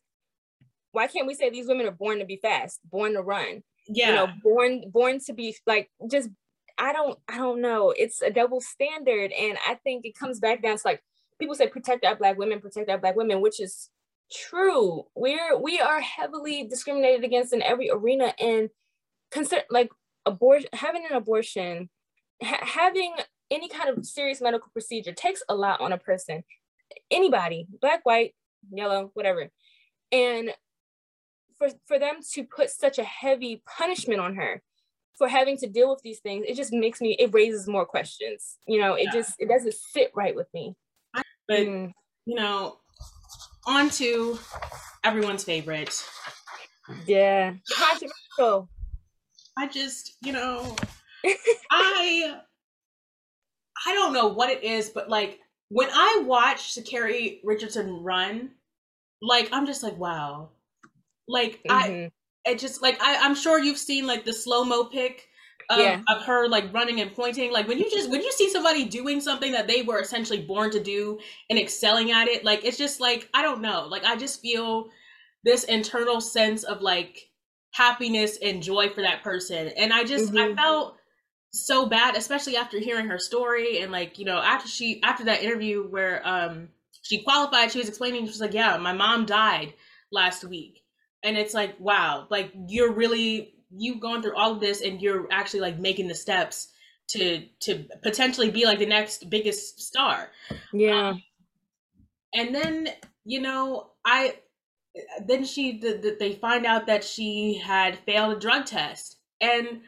[0.92, 3.62] Why can't we say these women are born to be fast, born to run?
[3.88, 6.28] yeah, you know born born to be like just
[6.76, 10.60] i don't i don't know it's a double standard and i think it comes back
[10.60, 11.00] down to like
[11.38, 13.88] people say protect our black women protect our black women which is
[14.32, 15.04] true.
[15.14, 18.70] We're we are heavily discriminated against in every arena and
[19.30, 19.90] concern like
[20.24, 21.88] abortion having an abortion
[22.42, 23.14] ha- having
[23.50, 26.42] any kind of serious medical procedure takes a lot on a person.
[27.10, 28.34] Anybody black white
[28.72, 29.48] yellow whatever.
[30.12, 30.52] And
[31.58, 34.62] for for them to put such a heavy punishment on her
[35.16, 38.58] for having to deal with these things it just makes me it raises more questions.
[38.66, 39.12] You know it Yeah.
[39.12, 40.74] just it doesn't sit right with me.
[41.48, 41.92] But Mm,
[42.26, 42.78] you know,
[43.66, 44.38] on to
[45.04, 46.04] everyone's favorite.
[47.06, 48.68] yeah controversial
[49.58, 50.76] I just, you know,
[51.70, 52.40] I
[53.86, 58.50] I don't know what it is, but like when I watch Sha'Carri Richardson run,
[59.22, 60.50] like I'm just like, wow.
[61.26, 62.12] Like I Mhm.
[62.44, 65.28] it just like I, I'm sure you've seen like the slow-mo pic
[65.70, 66.02] of, Yeah.
[66.08, 67.52] of her like running and pointing.
[67.52, 70.70] Like when you just when you see somebody doing something that they were essentially born
[70.72, 71.18] to do
[71.50, 73.86] and excelling at it, like it's just like I don't know.
[73.86, 74.90] Like I just feel
[75.44, 77.30] this internal sense of like
[77.72, 79.68] happiness and joy for that person.
[79.76, 80.56] And I just I Mhm.
[80.56, 80.96] felt
[81.52, 85.42] so bad, especially after hearing her story and like, you know, after she after that
[85.42, 86.68] interview where um
[87.02, 89.74] she qualified, she was explaining, she was like, Yeah, my mom died
[90.12, 90.82] last week.
[91.22, 95.26] And it's like, wow, like you're really you going through all of this and you're
[95.30, 96.68] actually like making the steps
[97.08, 100.30] to to potentially be like the next biggest star.
[100.72, 101.10] Yeah.
[101.10, 101.22] Um,
[102.34, 102.88] and then
[103.24, 104.34] you know i
[105.26, 109.16] then she the, the, they find out that she had failed a drug test.
[109.40, 109.82] And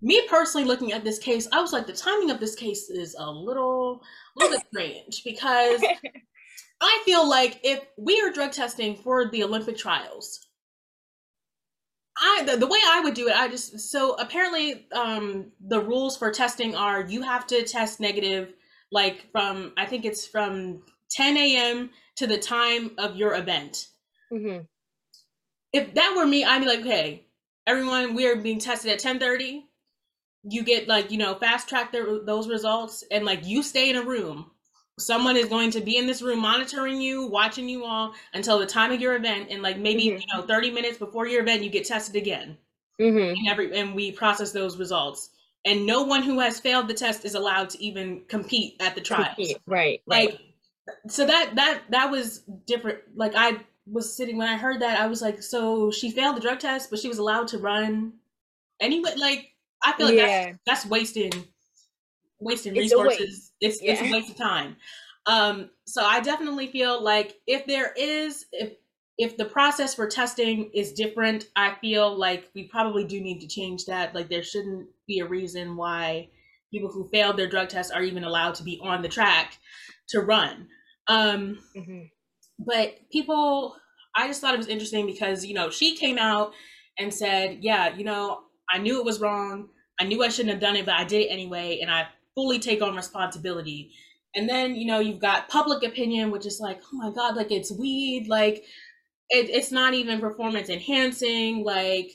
[0.00, 3.16] me personally looking at this case i was like the timing of this case is
[3.18, 4.02] a little
[4.36, 5.82] a little bit strange because
[6.80, 10.46] i feel like if we are drug testing for the olympic trials
[12.24, 16.16] I the, the way I would do it, I just so apparently um the rules
[16.16, 18.54] for testing are you have to test negative
[18.90, 21.90] like from I think it's from 10 a.m.
[22.16, 23.88] to the time of your event.
[24.30, 24.66] hmm
[25.72, 27.26] If that were me, I'd be like, okay,
[27.66, 29.66] everyone, we are being tested at 10:30.
[30.44, 33.96] You get like you know fast track their, those results, and like you stay in
[33.96, 34.50] a room.
[34.98, 38.66] Someone is going to be in this room monitoring you, watching you all until the
[38.66, 40.20] time of your event, and like maybe Mhm.
[40.20, 42.56] you know 30 minutes before your event, you get tested again,
[43.00, 45.30] hmm and every and we process those results.
[45.64, 49.00] And no one who has failed the test is allowed to even compete at the
[49.00, 49.54] trials.
[49.66, 50.30] Right right.
[50.30, 50.40] Like
[51.08, 53.00] so that that that was different.
[53.16, 56.40] Like i was sitting when i heard that i was like so she failed the
[56.40, 58.14] drug test but she was allowed to run
[58.80, 59.14] anyway?
[59.16, 59.52] Like
[59.84, 60.54] i feel like Yeah.
[60.66, 61.32] that's that's wasting
[62.44, 64.76] wasting It's resources it's it's a waste of time
[65.26, 68.74] um so i definitely feel like if there is if
[69.16, 73.46] if the process for testing is different i feel like we probably do need to
[73.48, 76.28] change that like there shouldn't be a reason why
[76.74, 79.58] people who failed their drug test are even allowed to be on the track
[80.08, 80.68] to run.
[81.06, 82.02] Um, hmm
[82.56, 83.74] but people,
[84.16, 86.52] I just thought it was interesting because, you know, she came out
[86.96, 89.70] and said, yeah, you know, I knew it was wrong.
[89.98, 91.80] I knew I shouldn't have done it, but I did it anyway.
[91.82, 93.92] And I fully take on responsibility.
[94.34, 97.52] And then, you know, you've got public opinion, which is like, oh my God, like
[97.52, 98.64] it's weed, like
[99.30, 102.12] it, it's not even performance enhancing, like,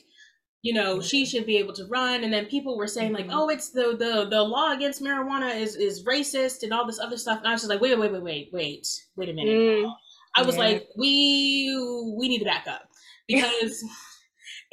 [0.62, 2.22] you know, she should be able to run.
[2.22, 3.38] And then people were saying, like, mm-hmm.
[3.38, 7.16] oh, it's the the the law against marijuana is is racist and all this other
[7.16, 7.38] stuff.
[7.38, 9.54] And I was just like, wait, wait, wait, wait, wait, wait a minute.
[9.54, 9.92] Mm.
[10.36, 10.62] I was yeah.
[10.62, 11.74] like, we
[12.18, 12.82] we need to back up
[13.28, 13.82] because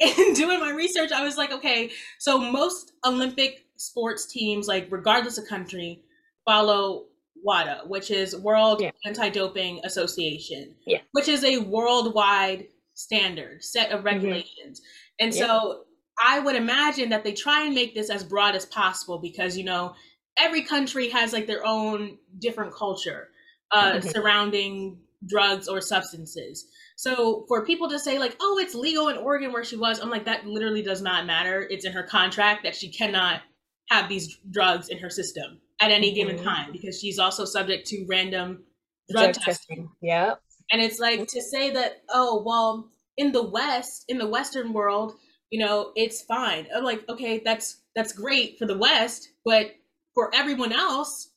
[0.00, 5.38] in doing my research, I was like, okay, so most Olympic sports teams, like regardless
[5.38, 6.02] of country,
[6.44, 7.06] follow
[7.42, 8.90] WADA, which is World yeah.
[9.06, 10.98] Anti-Doping Association, yeah.
[11.12, 14.06] which is a worldwide standard set of mm-hmm.
[14.06, 14.80] regulations.
[14.80, 15.26] Mm-hmm.
[15.26, 15.46] And yeah.
[15.46, 15.84] so
[16.22, 19.64] I would imagine that they try and make this as broad as possible because you
[19.64, 19.94] know
[20.38, 23.28] every country has like their own different culture
[23.70, 24.08] uh, mm-hmm.
[24.08, 26.66] surrounding drugs or substances.
[26.96, 30.10] So for people to say like, "Oh, it's legal in Oregon where she was," I'm
[30.10, 31.66] like, that literally does not matter.
[31.70, 33.42] It's in her contract that she cannot
[33.88, 36.14] have these drugs in her system at any mm-hmm.
[36.14, 38.64] given time because she's also subject to random
[39.10, 39.76] drug, drug testing.
[39.76, 39.90] testing.
[40.02, 40.34] Yeah.
[40.70, 45.14] And it's like to say that, oh, well, in the West, in the Western world,
[45.50, 46.66] you know, it's fine.
[46.74, 49.72] I'm like, okay, that's that's great for the West, but
[50.14, 51.30] for everyone else,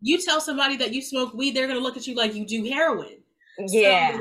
[0.00, 2.64] you tell somebody that you smoke weed, they're gonna look at you like you do
[2.64, 3.18] heroin.
[3.68, 4.18] Yeah.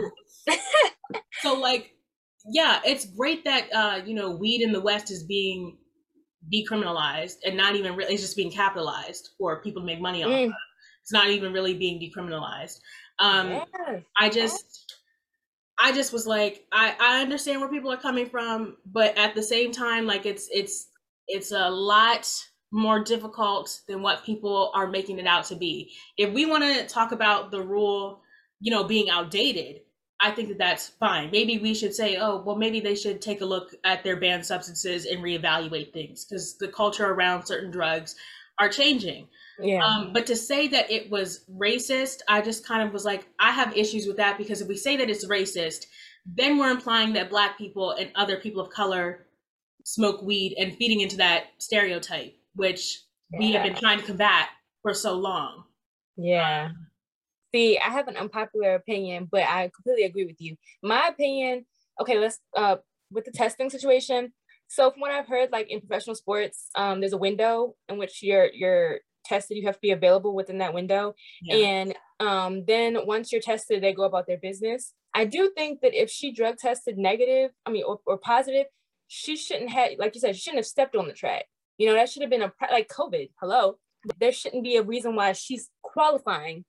[0.47, 0.55] So,
[1.41, 1.95] so like,
[2.45, 5.77] yeah, it's great that uh, you know, weed in the West is being
[6.53, 10.31] decriminalized and not even really it's just being capitalized for people to make money on
[10.31, 10.51] mm.
[11.01, 12.79] it's not even really being decriminalized
[13.19, 14.01] um yes.
[14.17, 14.95] i just
[15.79, 19.43] i just was like i i understand where people are coming from but at the
[19.43, 20.87] same time like it's it's
[21.27, 22.27] it's a lot
[22.71, 26.87] more difficult than what people are making it out to be if we want to
[26.87, 28.21] talk about the rule
[28.59, 29.81] you know being outdated
[30.21, 31.31] I think that that's fine.
[31.31, 34.45] Maybe we should say, oh, well, maybe they should take a look at their banned
[34.45, 38.15] substances and reevaluate things because the culture around certain drugs
[38.59, 39.27] are changing.
[39.59, 39.83] Yeah.
[39.83, 43.51] Um, but to say that it was racist, I just kind of was like, I
[43.51, 45.85] have issues with that because if we say that it's racist,
[46.25, 49.25] then we're implying that Black people and other people of color
[49.83, 53.39] smoke weed and feeding into that stereotype, which yeah.
[53.39, 54.49] we have been trying to combat
[54.83, 55.63] for so long.
[56.17, 56.69] Yeah.
[57.53, 60.55] See, I have an unpopular opinion, but I completely agree with you.
[60.81, 61.65] My opinion,
[61.99, 62.77] okay, let's uh
[63.11, 64.33] with the testing situation.
[64.67, 68.23] So from what I've heard, like in professional sports, um, there's a window in which
[68.23, 69.57] you're you're tested.
[69.57, 71.55] You have to be available within that window, yeah.
[71.55, 74.93] and um, then once you're tested, they go about their business.
[75.13, 78.65] I do think that if she drug tested negative, I mean, or, or positive,
[79.09, 81.47] she shouldn't have, like you said, she shouldn't have stepped on the track.
[81.77, 83.31] You know, that should have been a like COVID.
[83.41, 83.77] Hello,
[84.19, 86.63] there shouldn't be a reason why she's qualifying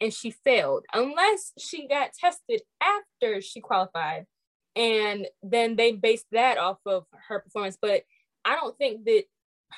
[0.00, 4.26] and she failed unless she got tested after she qualified
[4.76, 7.76] and then they based that off of her performance.
[7.80, 8.02] But
[8.44, 9.24] i don't think that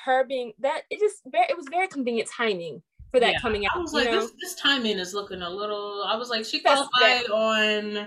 [0.05, 3.67] her being that it just very it was very convenient timing for that yeah, coming
[3.67, 6.61] out i was like this, this, timing is looking a little i was like she
[6.61, 8.07] qualified on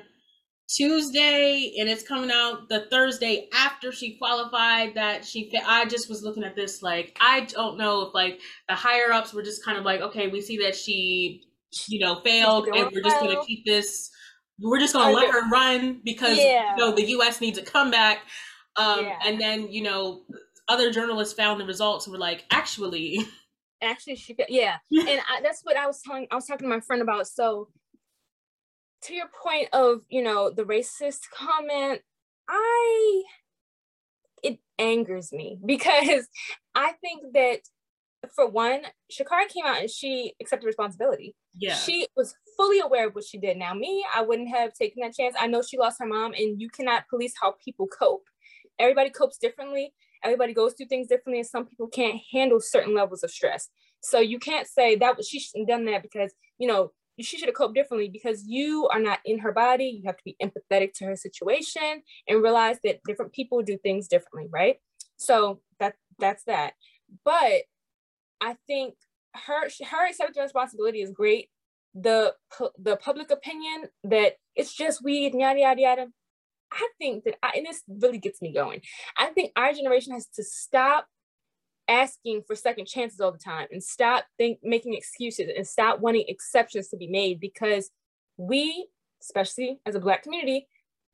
[0.70, 6.24] tuesday and it's coming out the thursday after she qualified that she i just was
[6.24, 9.78] looking at this like i don't know if like the higher ups were just kind
[9.78, 11.44] of like okay we see that she
[11.88, 14.10] you know, failed, and we're just going to keep this.
[14.60, 16.76] We're just going to let her run because yeah.
[16.76, 17.42] you know the U.S.
[17.42, 18.20] needs a comeback.
[18.76, 19.20] Um, yeah.
[19.26, 20.24] And then you know,
[20.68, 23.20] other journalists found the results and were like, actually,
[23.82, 26.28] actually, she, yeah, and I, that's what I was telling.
[26.32, 27.28] I was talking to my friend about.
[27.28, 27.70] So,
[29.04, 32.02] to your point of you know the racist comment,
[32.50, 33.24] I
[34.44, 36.28] it angers me because
[36.76, 37.60] I think that
[38.36, 41.36] for one, Sha'Carri came out and she accepted responsibility.
[41.58, 41.76] Yeah.
[41.76, 43.58] She was fully aware of what she did.
[43.58, 45.36] Now, me, I wouldn't have taken that chance.
[45.40, 48.26] I know she lost her mom, and you cannot police how people cope.
[48.80, 49.94] Everybody copes differently.
[50.24, 53.70] Everybody goes through things differently, and some people can't handle certain levels of stress.
[54.02, 57.38] So you can't say that was she shouldn't have done that because you know she
[57.38, 59.86] should have coped differently because you are not in her body.
[59.86, 64.08] You have to be empathetic to her situation and realize that different people do things
[64.08, 64.78] differently, right?
[65.18, 66.74] So that that's that.
[67.24, 67.64] But
[68.42, 68.96] I think
[69.34, 71.50] her her accepting responsibility is great.
[71.96, 72.34] The
[72.78, 76.08] the public opinion that it's just weed and yada yada yada.
[76.72, 78.82] I think that I, and this really gets me going.
[79.18, 81.06] I think our generation has to stop
[81.88, 86.26] asking for second chances all the time and stop think making excuses and stop wanting
[86.28, 87.92] exceptions to be made because
[88.38, 88.88] we,
[89.22, 90.68] especially as a black community,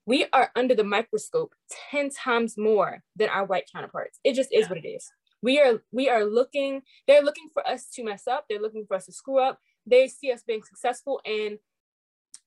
[0.05, 1.53] we are under the microscope
[1.91, 4.19] 10 times more than our white counterparts.
[4.23, 4.69] It just is yeah.
[4.69, 5.11] what it is
[5.41, 8.45] we are we are looking they're looking for us to mess up.
[8.49, 9.59] They're looking for us to screw up.
[9.85, 11.57] They see us being successful and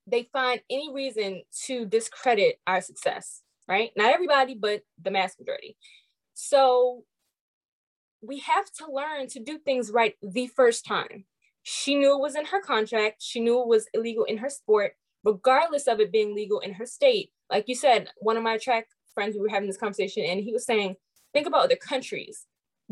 [0.06, 3.90] they find any reason to discredit our success right?
[3.96, 5.76] Not everybody but the mass majority.
[6.34, 7.04] So
[8.20, 11.24] we have to learn to do things right the first time.
[11.62, 13.22] She knew it was in her contract.
[13.22, 14.92] She knew it was illegal in her sport,
[15.24, 17.30] regardless of it being legal in her state.
[17.50, 20.52] Like you said, one of my track friends, we were having this conversation, and he
[20.52, 20.96] was saying,
[21.32, 22.46] think about other countries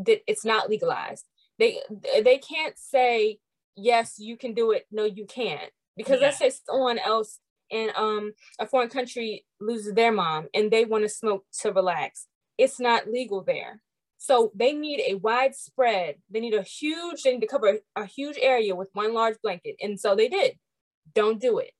[0.07, 1.25] that it's not legalized.
[1.59, 1.79] They
[2.23, 3.39] they can't say
[3.77, 4.87] yes, you can do it.
[4.91, 5.71] No, you can't.
[5.97, 6.27] Because yeah.
[6.29, 7.39] let's say someone else
[7.71, 12.27] in um a foreign country loses their mom and they want to smoke to relax.
[12.59, 13.81] It's not legal there.
[14.19, 18.05] So they need a widespread, they need a huge, they need to cover a, a
[18.05, 19.77] huge area with one large blanket.
[19.81, 20.59] And so they did.
[21.15, 21.71] Don't do it.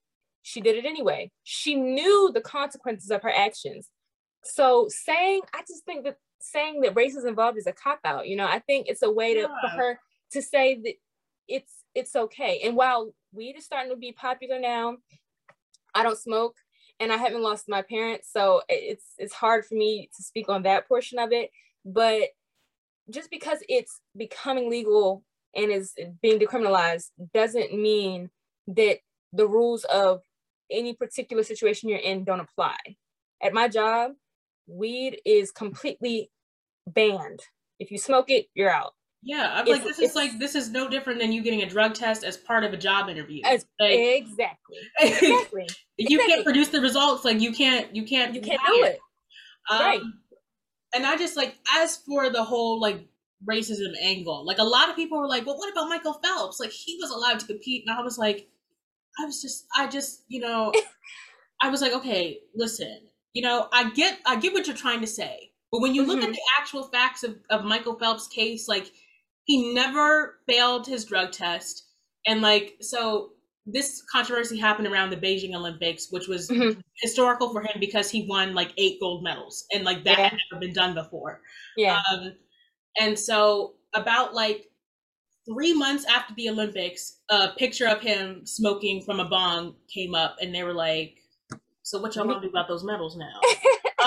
[0.43, 1.33] She did it anyway.
[1.45, 3.91] She knew the consequences of her actions.
[4.43, 8.27] So saying, I just think that saying that race is involved is a cop out.
[8.27, 9.47] You know, I think it's a way to yeah.
[9.61, 10.01] for her
[10.33, 10.95] to say that
[11.49, 12.61] it's it's okay.
[12.65, 14.97] And while weed is starting to be popular now,
[15.95, 16.57] I don't smoke
[16.99, 20.63] and I haven't lost my parents, so it's it's hard for me to speak on
[20.65, 21.51] that portion of it.
[21.85, 22.29] But
[23.11, 25.25] just because it's becoming legal
[25.55, 28.31] and is being decriminalized doesn't mean
[28.69, 28.99] that
[29.33, 30.21] the rules of
[30.71, 32.77] any particular situation you're in don't apply.
[33.43, 34.13] At my job,
[34.67, 36.31] weed is completely
[36.87, 37.41] banned.
[37.79, 38.93] If you smoke it, you're out.
[39.23, 41.93] Yeah, I'm like, this is like this is no different than you getting a drug
[41.93, 43.43] test as part of a job interview.
[43.45, 44.79] As, like, exactly.
[45.01, 45.67] Exactly.
[45.99, 46.19] you exactly.
[46.19, 47.25] can't produce the results.
[47.25, 47.95] Like you can't.
[47.95, 48.35] You can't.
[48.35, 48.99] You can't do it.
[49.71, 50.01] Um, right.
[50.95, 53.07] And I just like as for the whole like
[53.47, 56.59] racism angle, like a lot of people were like, "Well, what about Michael Phelps?
[56.59, 58.49] Like he was allowed to compete," and I was like,
[59.19, 60.73] I was just, I just, you know,
[61.63, 63.01] I was like, okay, listen,
[63.35, 66.19] you know, I get, I get what you're trying to say, but when you look
[66.19, 66.29] mm-hmm.
[66.29, 68.91] at the actual facts of of Michael Phelps' case, like
[69.45, 71.87] he never failed his drug test.
[72.27, 73.31] And like, so
[73.67, 76.81] this controversy happened around the Beijing Olympics, which was mm-hmm.
[77.01, 80.29] historical for him because he won like eight gold medals and like that yeah.
[80.29, 81.41] had never been done before.
[81.77, 82.01] Yeah.
[82.13, 82.33] Um,
[83.01, 84.67] and so about like
[85.49, 90.37] three months after the Olympics, a picture of him smoking from a bong came up
[90.41, 91.17] and they were like,
[91.91, 93.41] so what y'all gonna do about those medals now?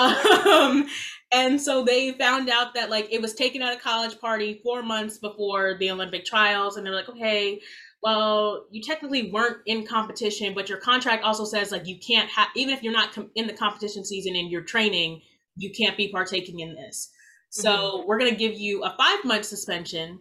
[0.00, 0.88] um,
[1.34, 4.82] and so they found out that like it was taken at a college party four
[4.82, 7.60] months before the Olympic trials, and they're like, okay,
[8.02, 12.48] well, you technically weren't in competition, but your contract also says like you can't have
[12.56, 15.20] even if you're not com- in the competition season and you're training,
[15.58, 17.10] you can't be partaking in this.
[17.50, 18.08] So mm-hmm.
[18.08, 20.20] we're gonna give you a five month suspension.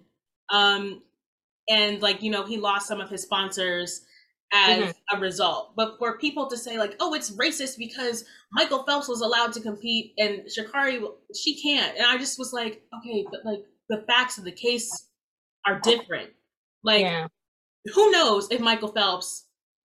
[0.50, 1.02] Um,
[1.70, 4.02] and like you know he lost some of his sponsors
[4.52, 5.18] as mm-hmm.
[5.18, 5.74] a result.
[5.76, 9.62] But for people to say like, oh, it's racist because Michael Phelps was allowed to
[9.62, 11.04] compete and Sha'Carri
[11.36, 15.08] she can't, and I just was like, okay, but like the facts of the case
[15.66, 16.32] are different.
[16.84, 17.28] Like, yeah.
[17.94, 19.46] who knows if Michael Phelps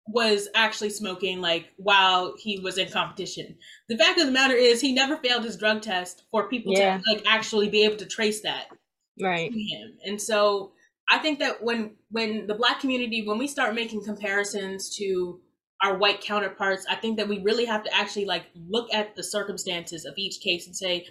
[0.08, 3.56] was actually smoking like while he was in competition.
[3.88, 6.98] The fact of the matter is he never failed his drug test for people yeah.
[6.98, 8.66] to like actually be able to trace that
[9.22, 9.94] right to him.
[10.06, 10.74] And so
[11.12, 15.40] I think that when when the black community when we start making comparisons to
[15.84, 19.24] our white counterparts, I think that we really have to actually like look at the
[19.24, 21.08] circumstances of each case and say,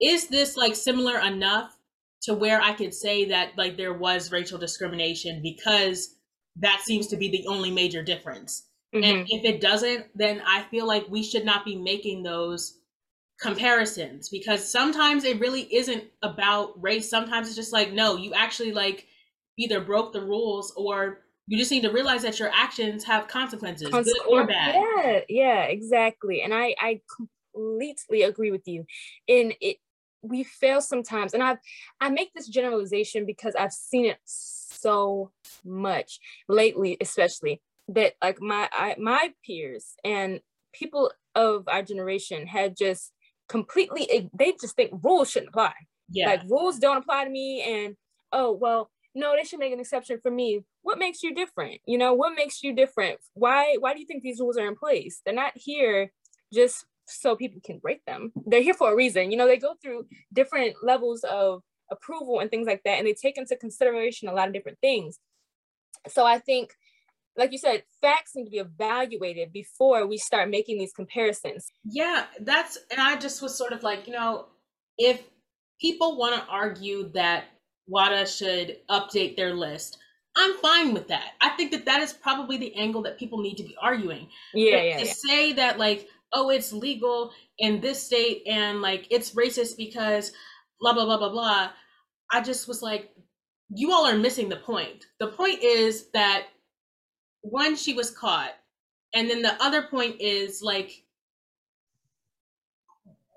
[0.00, 1.76] is this like similar enough
[2.22, 6.16] to where I could say that like there was racial discrimination because
[6.56, 8.66] that seems to be the only major difference.
[8.94, 9.04] Mm-hmm.
[9.04, 12.78] And if it doesn't, then I feel like we should not be making those
[13.40, 17.10] comparisons because sometimes it really isn't about race.
[17.10, 19.06] Sometimes it's just like, no, you actually like
[19.56, 23.90] either broke the rules or you just need to realize that your actions have consequences,
[23.90, 24.74] Conse- good or bad.
[24.74, 26.42] Yeah, yeah, exactly.
[26.42, 27.00] And I I
[27.54, 28.86] completely agree with you.
[29.28, 29.78] And it
[30.22, 31.58] we fail sometimes, and I
[32.00, 35.32] I make this generalization because I've seen it so
[35.64, 40.40] much lately, especially that like my I, my peers and
[40.72, 43.12] people of our generation had just
[43.48, 45.74] completely they just think rules shouldn't apply.
[46.08, 47.96] Yeah, like rules don't apply to me, and
[48.32, 50.64] oh well no, they should make an exception for me.
[50.82, 51.80] What makes you different?
[51.86, 53.20] You know, what makes you different?
[53.34, 55.20] Why why do you think these rules are in place?
[55.24, 56.10] They're not here
[56.52, 58.32] just so people can break them.
[58.46, 59.30] They're here for a reason.
[59.30, 63.14] You know, they go through different levels of approval and things like that, and they
[63.14, 65.18] take into consideration a lot of different things.
[66.08, 66.70] So I think,
[67.36, 71.66] like you said, facts need to be evaluated before we start making these comparisons.
[71.84, 74.46] Yeah, that's, and I just was sort of like, you know,
[74.98, 75.22] if
[75.80, 77.44] people want to argue that
[77.86, 79.98] WADA should update their list.
[80.36, 81.32] I'm fine with that.
[81.40, 84.28] I think that that is probably the angle that people need to be arguing.
[84.52, 84.98] Yeah, yeah.
[84.98, 85.12] To yeah.
[85.12, 90.32] say that like, oh, it's legal in this state and like it's racist because
[90.80, 91.70] blah blah blah blah blah.
[92.32, 93.10] I just was like,
[93.72, 95.06] you all are missing the point.
[95.20, 96.46] The point is that
[97.42, 98.54] one, she was caught,
[99.14, 101.04] and then the other point is like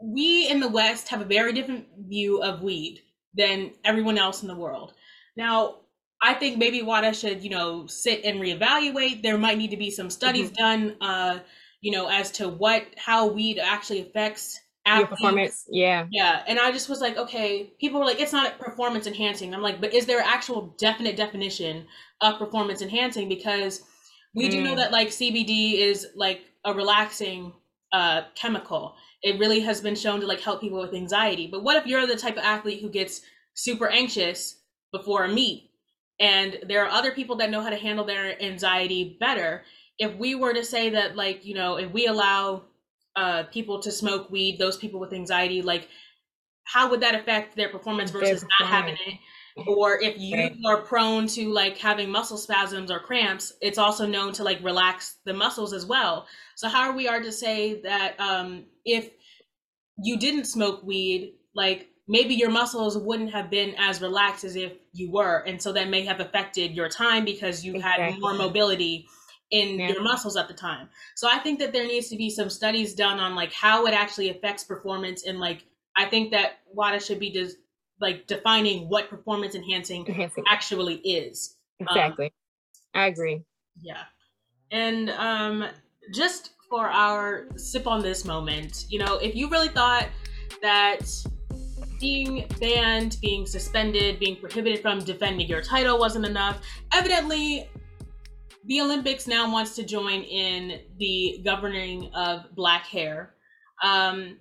[0.02, 3.02] we in the West have a very different view of weed
[3.38, 4.94] than everyone else in the world.
[5.36, 5.76] Now,
[6.22, 9.22] I think maybe WADA should, you know, sit and reevaluate.
[9.22, 10.64] There might need to be some studies mm-hmm.
[10.64, 11.40] done, uh,
[11.82, 14.60] you know, as to what how weed actually affects
[14.96, 15.66] your performance.
[15.70, 16.08] Yeah.
[16.12, 16.44] Yeah.
[16.48, 19.54] And I just was like, okay, people were like, it's not performance enhancing.
[19.54, 21.86] I'm like, but is there an actual definite definition
[22.22, 23.28] of performance enhancing?
[23.28, 23.84] Because
[24.34, 24.52] we mm.
[24.52, 24.78] do know mm.
[24.78, 27.54] that like CBD is like a relaxing
[27.92, 28.96] uh, chemical.
[29.24, 31.48] It really has been shown to like help people with anxiety.
[31.48, 33.22] But what if you're the type of athlete who gets
[33.54, 34.62] super anxious
[34.92, 35.72] before a meet
[36.20, 39.64] and there are other people that know how to handle their anxiety better?
[40.00, 42.64] If we were to say that like, you know, if we allow
[43.16, 45.88] uh, people to smoke weed, those people with anxiety, like
[46.66, 49.16] how would that affect their performance versus not having it?
[49.66, 50.58] Or if you right.
[50.68, 55.18] are prone to like having muscle spasms or cramps, it's also known to like relax
[55.26, 56.28] the muscles as well.
[56.56, 59.10] So how are we are to say that um, if
[59.98, 64.74] you didn't smoke weed, like maybe your muscles wouldn't have been as relaxed as if
[64.94, 68.12] you were, and so that may have affected your time because you exactly.
[68.12, 69.08] had more mobility
[69.50, 69.90] in yeah.
[69.90, 70.90] your muscles at the time.
[71.16, 73.94] So I think that there needs to be some studies done on like how it
[73.94, 75.64] actually affects performance and like
[75.98, 77.58] I think that WADA should be just
[78.00, 80.44] like defining what performance enhancing, enhancing.
[80.48, 81.56] actually is.
[81.82, 82.26] Um, exactly.
[82.26, 83.44] Um, I agree.
[83.82, 84.04] Yeah.
[84.72, 85.66] And um
[86.14, 90.08] just for our sip on this moment, you know, if you really thought
[90.62, 91.08] that
[92.00, 96.62] being banned, being suspended, being prohibited from defending your title wasn't enough,
[96.94, 97.70] evidently
[98.66, 103.34] the Olympics now wants to join in the governing of black hair.
[103.84, 104.38] Um,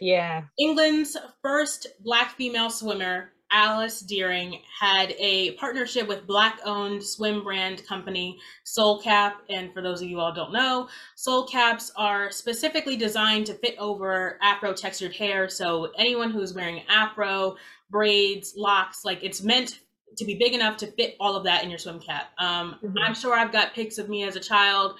[0.00, 0.42] yeah.
[0.58, 7.86] England's first black female swimmer, Alice Dearing, had a partnership with black owned swim brand
[7.86, 9.42] company Soul Cap.
[9.48, 13.76] And for those of you all don't know, Soul Caps are specifically designed to fit
[13.78, 15.48] over afro textured hair.
[15.48, 17.56] So anyone who's wearing afro,
[17.90, 19.80] braids, locks, like it's meant
[20.16, 22.30] to be big enough to fit all of that in your swim cap.
[22.38, 22.98] Um, mm-hmm.
[22.98, 24.96] I'm sure I've got pics of me as a child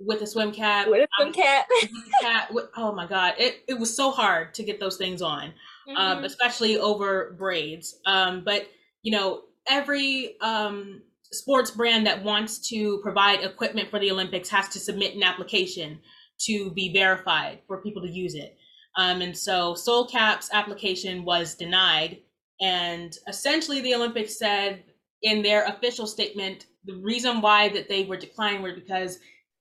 [0.00, 0.88] with a swim cap.
[0.88, 1.66] With a swim cap.
[2.20, 5.44] cap with, oh my god, it it was so hard to get those things on,
[5.44, 5.52] um,
[5.88, 5.96] mm-hmm.
[5.96, 7.98] um, especially over braids.
[8.06, 8.68] Um, but
[9.02, 14.68] you know, every um, sports brand that wants to provide equipment for the Olympics has
[14.70, 16.00] to submit an application
[16.40, 18.56] to be verified for people to use it.
[18.96, 22.18] Um, and so Soul Cap's application was denied
[22.60, 24.82] and essentially, the Olympics said
[25.22, 29.18] in their official statement the reason why that they were declining were because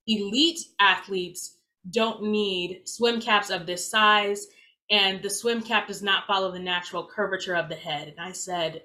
[0.08, 1.58] elite athletes
[1.91, 4.47] don't need swim caps of this size,
[4.89, 8.08] and the swim cap does not follow the natural curvature of the head.
[8.08, 8.84] And I said,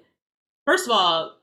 [0.65, 1.37] first of all,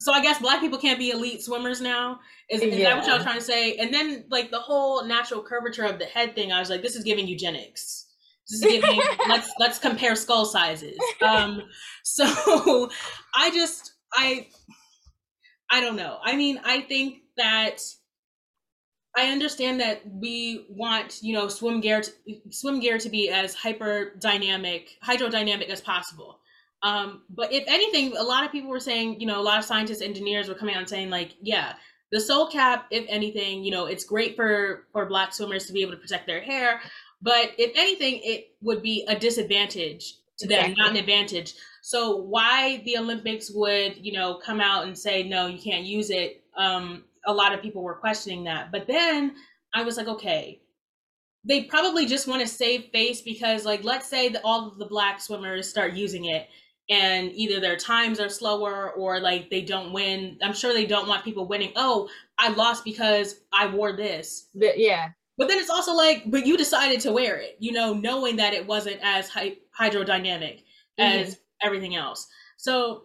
[0.00, 2.20] so I guess black people can't be elite swimmers now.
[2.48, 2.90] Is, is yeah.
[2.90, 3.76] that what y'all trying to say?
[3.76, 6.96] And then like the whole natural curvature of the head thing, I was like, this
[6.96, 8.06] is giving eugenics
[8.48, 11.62] This is giving let's let's compare skull sizes um
[12.02, 12.90] so
[13.34, 14.46] i just i
[15.70, 17.80] i don't know i mean i think that
[19.16, 22.12] i understand that we want you know swim gear to,
[22.50, 26.38] swim gear to be as hyper dynamic hydrodynamic as possible
[26.82, 29.64] um but if anything a lot of people were saying you know a lot of
[29.64, 31.74] scientists engineers were coming out and saying like yeah
[32.12, 35.82] the soul cap if anything you know it's great for for black swimmers to be
[35.82, 36.80] able to protect their hair
[37.22, 40.82] but if anything, it would be a disadvantage to them, exactly.
[40.82, 41.54] not an advantage.
[41.82, 46.10] So why the Olympics would, you know, come out and say no, you can't use
[46.10, 46.42] it?
[46.56, 48.72] Um, a lot of people were questioning that.
[48.72, 49.34] But then
[49.74, 50.60] I was like, okay,
[51.44, 54.86] they probably just want to save face because, like, let's say that all of the
[54.86, 56.48] black swimmers start using it
[56.90, 60.38] and either their times are slower or like they don't win.
[60.42, 61.72] I'm sure they don't want people winning.
[61.76, 62.08] Oh,
[62.38, 64.48] I lost because I wore this.
[64.54, 65.10] But, yeah.
[65.38, 68.52] But then it's also like, but you decided to wear it, you know, knowing that
[68.52, 70.64] it wasn't as hy- hydrodynamic
[70.98, 71.02] mm-hmm.
[71.02, 72.26] as everything else.
[72.58, 73.04] So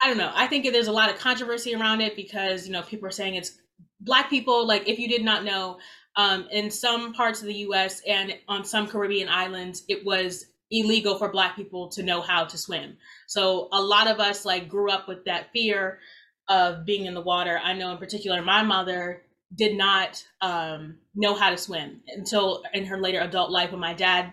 [0.00, 0.30] I don't know.
[0.34, 3.34] I think there's a lot of controversy around it because, you know, people are saying
[3.34, 3.58] it's
[4.00, 4.66] black people.
[4.66, 5.78] Like, if you did not know,
[6.16, 11.16] um, in some parts of the US and on some Caribbean islands, it was illegal
[11.16, 12.96] for black people to know how to swim.
[13.26, 16.00] So a lot of us like grew up with that fear
[16.48, 17.60] of being in the water.
[17.62, 19.22] I know in particular my mother
[19.54, 23.94] did not um, know how to swim until in her later adult life when my
[23.94, 24.32] dad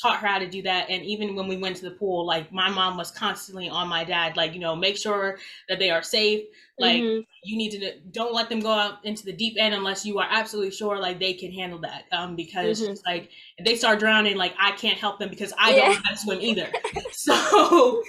[0.00, 2.52] taught her how to do that and even when we went to the pool like
[2.52, 5.38] my mom was constantly on my dad like you know make sure
[5.68, 6.44] that they are safe
[6.78, 7.20] like mm-hmm.
[7.44, 10.26] you need to don't let them go out into the deep end unless you are
[10.28, 12.94] absolutely sure like they can handle that um because mm-hmm.
[13.06, 15.76] like if they start drowning like i can't help them because i yeah.
[15.76, 16.68] don't know how to swim either
[17.12, 18.02] so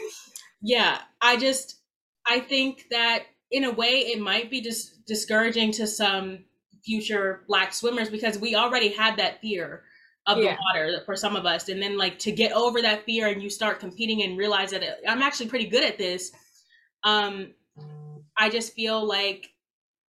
[0.61, 1.81] yeah i just
[2.25, 6.39] i think that in a way it might be just discouraging to some
[6.83, 9.83] future black swimmers because we already had that fear
[10.27, 10.55] of yeah.
[10.55, 13.43] the water for some of us and then like to get over that fear and
[13.43, 16.31] you start competing and realize that i'm actually pretty good at this
[17.03, 17.53] um
[18.37, 19.51] I just feel like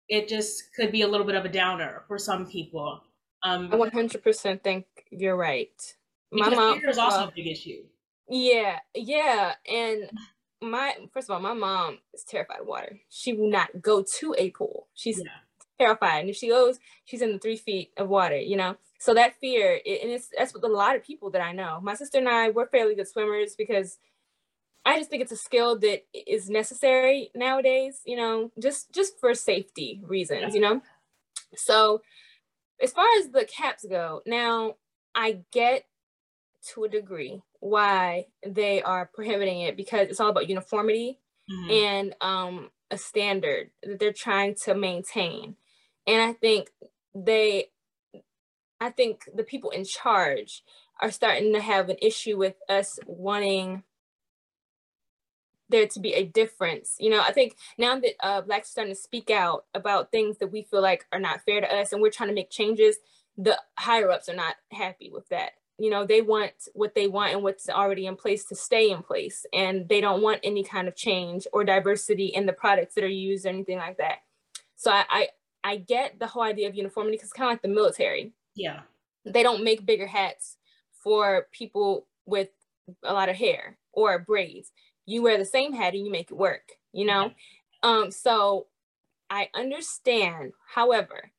[0.09, 3.03] it just could be a little bit of a downer for some people.
[3.43, 5.71] Um, I 100% think you're right.
[6.33, 7.85] My mom is also uh, a big issue.
[8.29, 10.11] Yeah, yeah, and
[10.61, 12.99] my first of all, my mom is terrified of water.
[13.09, 14.89] She will not go to a pool.
[14.95, 15.31] She's yeah.
[15.79, 18.37] Terrified, and if she goes, she's in the three feet of water.
[18.37, 21.43] You know, so that fear, it, and it's that's with a lot of people that
[21.43, 21.81] I know.
[21.83, 23.99] My sister and I, we're fairly good swimmers because
[24.85, 28.01] I just think it's a skill that is necessary nowadays.
[28.05, 30.55] You know, just just for safety reasons.
[30.55, 30.83] You know,
[31.55, 32.03] so
[32.83, 34.75] as far as the caps go, now
[35.15, 35.85] I get
[36.75, 41.19] to a degree why they are prohibiting it because it's all about uniformity
[41.51, 41.71] mm-hmm.
[41.71, 45.57] and um, a standard that they're trying to maintain.
[46.07, 46.71] And I think
[47.15, 47.67] they,
[48.81, 50.63] I think the people in charge
[51.01, 53.83] are starting to have an issue with us wanting
[55.69, 56.97] there to be a difference.
[56.99, 60.39] You know, I think now that uh, Blacks are starting to speak out about things
[60.39, 62.97] that we feel like are not fair to us and we're trying to make changes,
[63.37, 65.53] the higher ups are not happy with that.
[65.79, 69.03] You know they want what they want and what's already in place to stay in
[69.03, 69.45] place.
[69.53, 73.09] And they don't want any kind of change or diversity in the products that are
[73.09, 74.21] used or anything like that.
[74.77, 75.29] So i i,
[75.67, 78.33] I get the whole idea of uniformity because it's kind of like the military.
[78.55, 78.81] Yeah.
[79.25, 80.57] They don't make bigger hats
[81.03, 82.51] for people with
[83.03, 84.71] a lot of hair or braids.
[85.07, 87.31] You wear the same hat and you make it work you know?
[87.83, 88.67] Um so
[89.31, 90.53] i understand.
[90.75, 91.31] However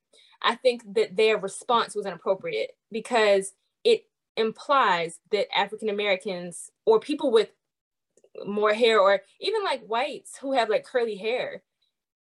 [0.41, 3.53] i think that their response was inappropriate because
[3.83, 4.03] it
[4.35, 7.49] implies that African Americans or people with
[8.45, 11.63] more hair or even like whites who have like curly hair,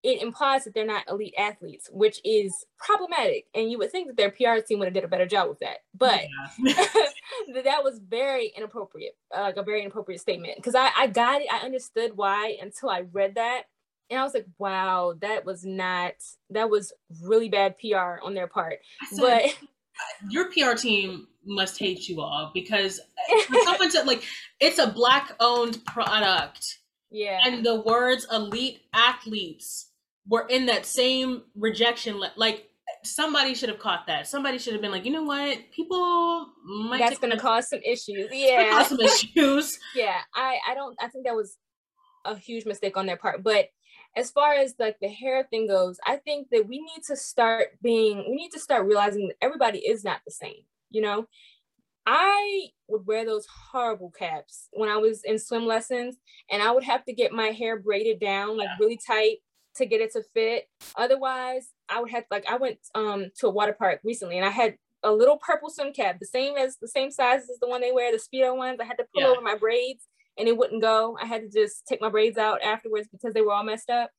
[0.02, 3.46] it implies that they're not elite athletes, which is problematic.
[3.54, 5.60] And you would think that their PR team would have did a better job with
[5.60, 5.78] that.
[5.94, 6.22] But
[6.58, 6.84] yeah.
[7.64, 10.56] that was very inappropriate, uh, like a very inappropriate statement.
[10.56, 13.62] Because I, I got it, I understood why until I read that.
[14.10, 16.14] And I was like, wow, that was not,
[16.50, 16.92] that was
[17.22, 18.80] really bad PR on their part.
[19.10, 19.58] Said, but
[20.28, 23.00] your PR team must hate you all because
[23.64, 24.22] someone said like
[24.60, 26.78] it's a black owned product.
[27.10, 27.40] Yeah.
[27.44, 29.91] And the words elite athletes
[30.26, 32.68] were in that same rejection like
[33.04, 34.26] somebody should have caught that.
[34.26, 36.98] Somebody should have been like, you know what, people might.
[36.98, 38.28] That's going to cause some issues.
[38.30, 39.00] Yeah, cause some
[39.36, 39.78] issues.
[39.94, 40.96] yeah, I I don't.
[41.00, 41.56] I think that was
[42.24, 43.42] a huge mistake on their part.
[43.42, 43.66] But
[44.16, 47.68] as far as like the hair thing goes, I think that we need to start
[47.82, 48.18] being.
[48.28, 51.26] We need to start realizing that everybody is not the same you know
[52.06, 56.16] I would wear those horrible caps when I was in swim lessons,
[56.50, 59.36] and I would have to get my hair braided down like really tight
[59.76, 60.68] to get it to fit.
[60.96, 64.50] Otherwise, I would have like I went um to a water park recently, and I
[64.50, 67.80] had a little purple swim cap, the same as the same size as the one
[67.80, 68.78] they wear, the speedo ones.
[68.80, 69.28] I had to pull yeah.
[69.28, 70.04] over my braids,
[70.38, 71.16] and it wouldn't go.
[71.20, 74.10] I had to just take my braids out afterwards because they were all messed up.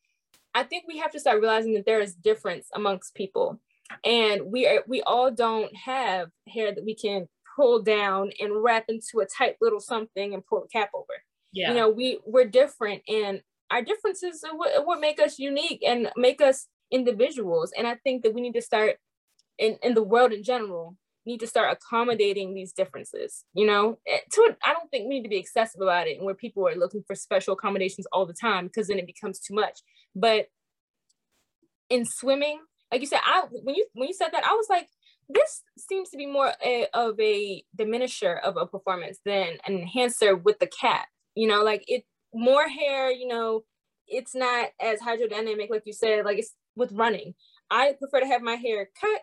[0.56, 3.60] I think we have to start realizing that there is difference amongst people
[4.04, 8.86] and we are we all don't have hair that we can pull down and wrap
[8.90, 11.06] into a tight little something and pull a cap over
[11.52, 13.42] yeah you know we we're different and
[13.74, 17.72] our differences are what, what make us unique and make us individuals.
[17.78, 18.98] And i think that we need to start
[19.58, 23.98] in, in the world in general need to start accommodating these differences you know?
[24.08, 26.68] Eh, to i don't think we need to be excessive about it and where people
[26.68, 29.80] are looking for special accommodations all the time because then it becomes too much.
[30.16, 30.48] But
[31.90, 32.60] in swimming
[32.94, 34.88] like you said, I when you when you said that, I was like,
[35.28, 40.36] this seems to be more a, of a diminisher of a performance than an enhancer
[40.36, 41.08] with the cap.
[41.34, 43.12] You know, like it more hair.
[43.12, 43.64] You know,
[44.08, 46.26] it's not as hydrodynamic, like you said.
[46.26, 47.34] Like it's with running.
[47.70, 49.22] I prefer to have my hair cut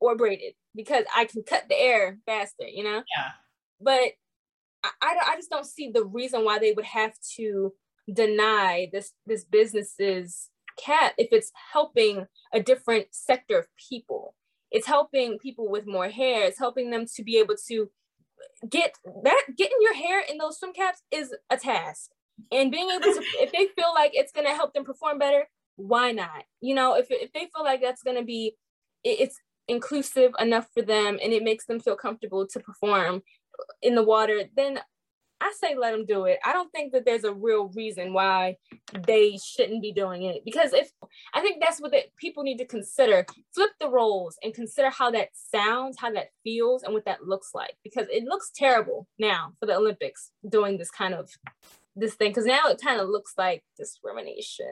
[0.00, 2.66] or braided because I can cut the air faster.
[2.68, 3.02] You know.
[3.16, 3.30] Yeah.
[3.80, 4.12] But
[4.84, 7.72] I, I, I just don't see the reason why they would have to
[8.12, 10.48] deny this this business's
[10.82, 14.34] cat if it's helping a different sector of people.
[14.70, 16.44] It's helping people with more hair.
[16.44, 17.90] It's helping them to be able to
[18.68, 18.94] get
[19.24, 22.10] that getting your hair in those swim caps is a task.
[22.52, 26.12] And being able to if they feel like it's gonna help them perform better, why
[26.12, 26.44] not?
[26.60, 28.56] You know, if if they feel like that's gonna be
[29.04, 29.38] it's
[29.68, 33.22] inclusive enough for them and it makes them feel comfortable to perform
[33.82, 34.80] in the water, then
[35.40, 36.38] I say let them do it.
[36.44, 38.56] I don't think that there's a real reason why
[39.06, 40.90] they shouldn't be doing it because if
[41.32, 43.24] I think that's what the, people need to consider.
[43.54, 47.50] Flip the roles and consider how that sounds, how that feels, and what that looks
[47.54, 51.30] like because it looks terrible now for the Olympics doing this kind of
[52.00, 54.66] this thing because now it kind of looks like discrimination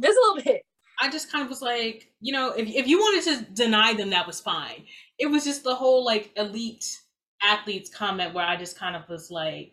[0.00, 0.62] just a little bit.
[1.00, 4.10] I just kind of was like, you know, if, if you wanted to deny them,
[4.10, 4.84] that was fine.
[5.18, 7.00] It was just the whole like elite
[7.42, 9.72] athletes comment where I just kind of was like,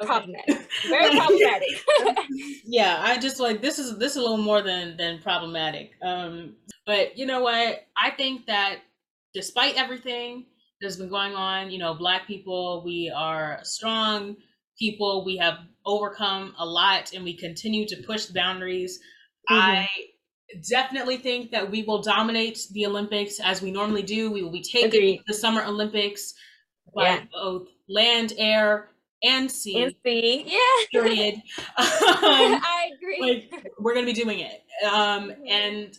[0.00, 0.68] problematic.
[0.88, 1.68] Very problematic.
[2.64, 5.92] yeah, I just like this is this is a little more than than problematic.
[6.02, 7.86] Um, but you know what?
[7.96, 8.80] I think that
[9.34, 10.46] despite everything
[10.80, 14.36] that's been going on, you know, black people, we are strong
[14.78, 15.24] people.
[15.24, 18.98] We have overcome a lot and we continue to push the boundaries.
[19.50, 19.60] Mm-hmm.
[19.60, 19.88] I
[20.68, 24.30] definitely think that we will dominate the Olympics as we normally do.
[24.30, 25.22] We will be taking Agreed.
[25.26, 26.34] the Summer Olympics
[26.94, 27.24] by yeah.
[27.32, 28.90] both land, air,
[29.22, 29.82] and sea.
[29.82, 31.00] And sea, yeah.
[31.00, 31.34] Period.
[31.58, 33.48] um, I agree.
[33.52, 35.46] Like we're gonna be doing it, um, mm-hmm.
[35.46, 35.98] and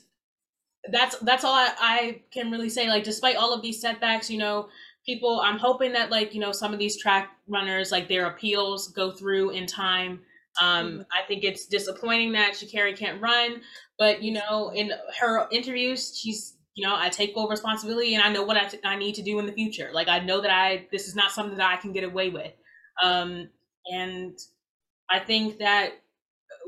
[0.91, 2.89] that's that's all I, I can really say.
[2.89, 4.67] Like, despite all of these setbacks, you know,
[5.05, 5.41] people.
[5.41, 9.11] I'm hoping that like you know some of these track runners, like their appeals, go
[9.11, 10.21] through in time.
[10.61, 11.01] Um, mm-hmm.
[11.11, 13.61] I think it's disappointing that Sha'Carri can't run,
[13.97, 18.31] but you know, in her interviews, she's you know, I take full responsibility and I
[18.31, 19.91] know what I, t- I need to do in the future.
[19.93, 22.51] Like I know that I this is not something that I can get away with.
[23.03, 23.49] Um,
[23.91, 24.37] and
[25.09, 25.91] I think that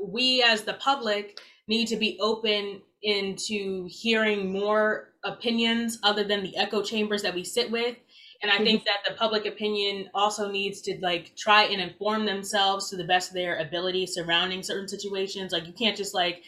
[0.00, 6.56] we as the public need to be open into hearing more opinions other than the
[6.56, 7.96] echo chambers that we sit with
[8.42, 8.86] and i think mm-hmm.
[8.86, 13.30] that the public opinion also needs to like try and inform themselves to the best
[13.30, 15.52] of their ability surrounding certain situations.
[15.52, 16.42] Like you can't just like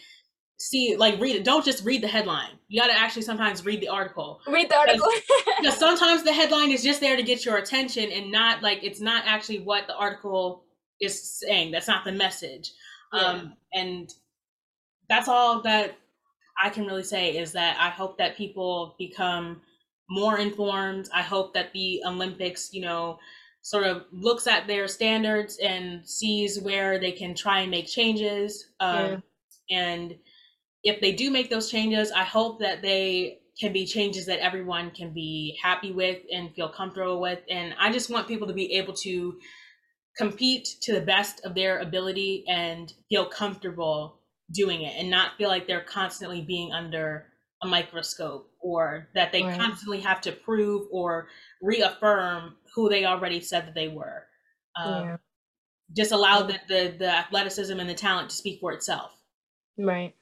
[0.59, 1.45] see like read it.
[1.45, 2.51] Don't just read the headline.
[2.69, 4.41] You got to actually sometimes read the article.
[4.47, 5.09] Read the article.
[5.61, 9.01] Because sometimes the headline is just there to get your attention and not like it's
[9.01, 10.65] not actually what the article
[11.01, 11.73] is saying.
[11.73, 12.73] That's not the message.
[13.13, 13.21] Yeah.
[13.21, 14.13] um and
[15.09, 15.97] that's all that
[16.63, 19.63] i can really say is that i hope that people become
[20.09, 23.19] more informed i hope that the olympics you know
[23.63, 28.71] sort of looks at their standards and sees where they can try and make changes
[28.81, 29.23] um,
[29.69, 29.79] yeah.
[29.79, 30.15] and
[30.83, 34.91] if they do make those changes, I hope that they can be changes that everyone
[34.93, 37.41] can be happy with and feel comfortable with.
[37.51, 39.39] And I just want people to be able to
[40.17, 44.21] compete to the best of their ability and feel comfortable
[44.53, 47.27] doing it and not feel like they're constantly being under
[47.63, 49.59] a microscope or that they right.
[49.59, 51.29] constantly have to prove or
[51.63, 54.25] reaffirm who they already said that they were.
[54.77, 55.17] Um, yeah.
[55.97, 59.13] Just allow the, the, the athleticism and the talent to speak for itself.
[59.79, 60.15] Right.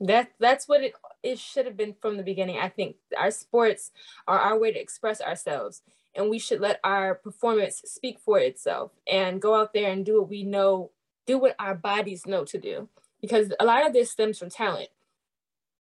[0.00, 2.58] That that's what it it should have been from the beginning.
[2.58, 3.92] I think our sports
[4.28, 5.80] are our way to express ourselves,
[6.14, 10.20] and we should let our performance speak for itself and go out there and do
[10.20, 10.90] what we know,
[11.26, 12.90] do what our bodies know to do.
[13.22, 14.90] Because a lot of this stems from talent.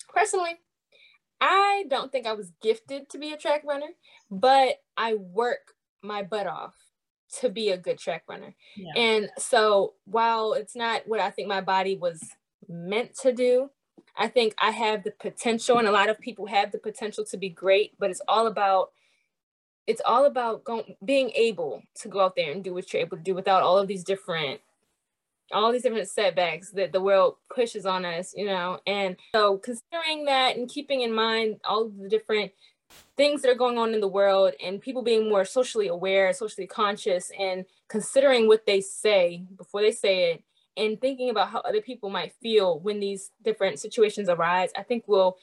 [0.09, 0.59] Personally,
[1.41, 3.91] I don't think I was gifted to be a track runner,
[4.31, 6.75] but I work my butt off
[7.41, 8.55] to be a good track runner.
[8.77, 8.93] Yeah.
[8.97, 12.21] And so while it's not what I think my body was
[12.69, 13.71] meant to do,
[14.17, 17.37] I think I have the potential, and a lot of people have the potential to
[17.37, 18.91] be great, but it's all about
[19.87, 23.17] it's all about going, being able to go out there and do what you're able
[23.17, 24.61] to do without all of these different
[25.53, 28.81] all these different setbacks that the world pushes on us, you know.
[28.87, 32.53] And so considering that and keeping in mind all the different
[33.17, 36.67] things that are going on in the world and people being more socially aware, socially
[36.67, 40.45] conscious, and considering what they say before they say it
[40.77, 45.09] and thinking about how other people might feel when these different situations arise, I think
[45.09, 45.37] will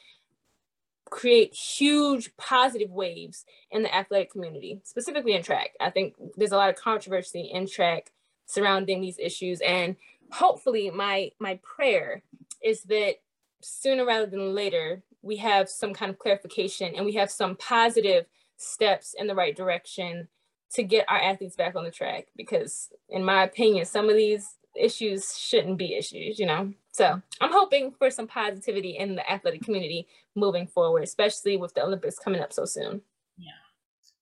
[1.10, 5.70] create huge positive waves in the athletic community, specifically in track.
[5.80, 8.10] I think there's a lot of controversy in track
[8.46, 9.60] surrounding these issues.
[9.60, 9.96] And
[10.30, 12.22] hopefully my my prayer
[12.62, 13.16] is that
[13.62, 18.26] sooner rather than later, we have some kind of clarification and we have some positive
[18.56, 20.28] steps in the right direction
[20.72, 24.56] to get our athletes back on the track because in my opinion some of these
[24.74, 26.72] issues shouldn't be issues, you know?
[26.92, 31.82] So I'm hoping for some positivity in the athletic community moving forward, especially with the
[31.82, 33.00] Olympics coming up so soon.
[33.36, 33.52] Yeah.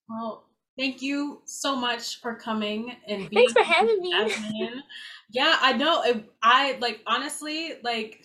[0.08, 0.44] Well,
[0.78, 4.12] thank you so much for coming and being thanks for having me.
[5.30, 6.04] yeah, I know.
[6.42, 8.24] I like honestly like.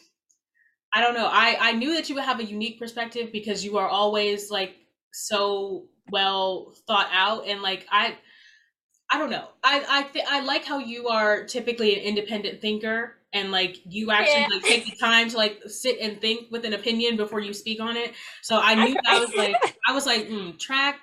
[0.92, 1.30] I don't know.
[1.32, 4.76] I I knew that you would have a unique perspective because you are always like
[5.14, 8.18] so well thought out and like I
[9.12, 9.48] I don't know.
[9.64, 14.12] I I th- I like how you are typically an independent thinker and like you
[14.12, 14.48] actually yeah.
[14.52, 17.80] like take the time to like sit and think with an opinion before you speak
[17.80, 18.14] on it.
[18.42, 19.56] So I knew I, I was like
[19.88, 21.00] I was like mm, track.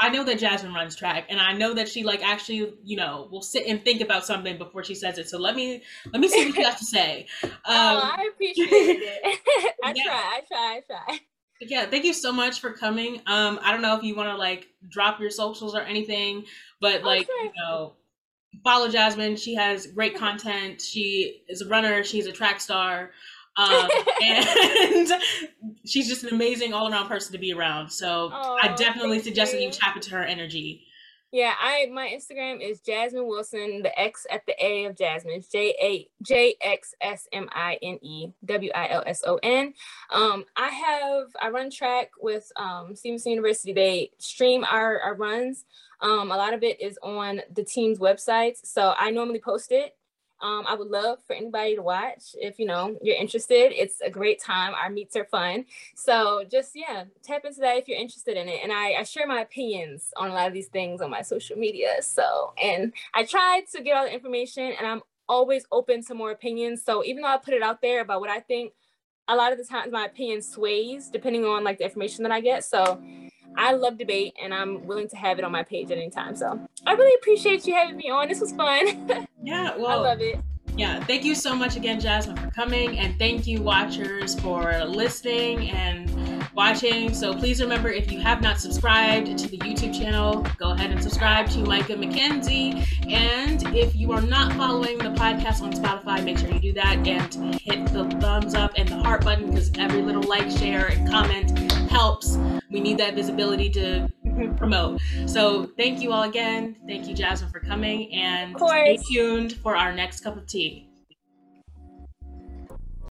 [0.00, 3.28] I know that Jasmine runs track, and I know that she like actually you know
[3.30, 5.28] will sit and think about something before she says it.
[5.28, 5.82] So let me
[6.12, 7.26] let me see what you have to say.
[7.62, 9.40] Um, oh, I appreciate it.
[9.84, 10.04] I yeah.
[10.04, 10.14] try.
[10.14, 10.58] I try.
[10.58, 11.18] I try
[11.60, 14.36] yeah thank you so much for coming um i don't know if you want to
[14.36, 16.44] like drop your socials or anything
[16.80, 17.92] but like you know
[18.64, 23.10] follow jasmine she has great content she is a runner she's a track star
[23.60, 23.88] um,
[24.22, 25.12] and
[25.84, 29.62] she's just an amazing all-around person to be around so oh, i definitely suggest that
[29.62, 30.86] you tap into her energy
[31.32, 33.82] Yeah, I my Instagram is Jasmine Wilson.
[33.82, 37.98] The X at the A of Jasmine J A J X S M I N
[38.02, 39.72] E W I L S O N.
[40.10, 43.72] Um, I have I run track with um, Stevenson University.
[43.72, 45.66] They stream our our runs.
[46.00, 49.94] Um, a lot of it is on the team's websites, so I normally post it
[50.42, 53.72] um, I would love for anybody to watch if you know you're interested.
[53.72, 54.74] It's a great time.
[54.74, 55.66] Our meets are fun.
[55.94, 58.60] So just yeah, tap into that if you're interested in it.
[58.62, 61.56] And I, I share my opinions on a lot of these things on my social
[61.56, 62.02] media.
[62.02, 66.30] So and I try to get all the information and I'm always open to more
[66.30, 66.82] opinions.
[66.82, 68.72] So even though I put it out there about what I think,
[69.28, 72.40] a lot of the times my opinion sways depending on like the information that I
[72.40, 72.64] get.
[72.64, 73.00] So
[73.56, 76.36] I love debate and I'm willing to have it on my page at any time.
[76.36, 78.28] So I really appreciate you having me on.
[78.28, 79.26] This was fun.
[79.42, 80.38] Yeah, well, I love it.
[80.76, 82.98] Yeah, thank you so much again, Jasmine, for coming.
[82.98, 86.10] And thank you, watchers, for listening and
[86.54, 87.12] watching.
[87.14, 91.02] So please remember if you have not subscribed to the YouTube channel, go ahead and
[91.02, 92.86] subscribe to Micah McKenzie.
[93.10, 97.06] And if you are not following the podcast on Spotify, make sure you do that
[97.06, 101.08] and hit the thumbs up and the heart button because every little like, share, and
[101.08, 102.38] comment helps.
[102.70, 104.08] We need that visibility to
[104.56, 105.00] promote.
[105.26, 106.76] So thank you all again.
[106.86, 110.89] Thank you, Jasmine, for coming, and stay tuned for our next cup of tea.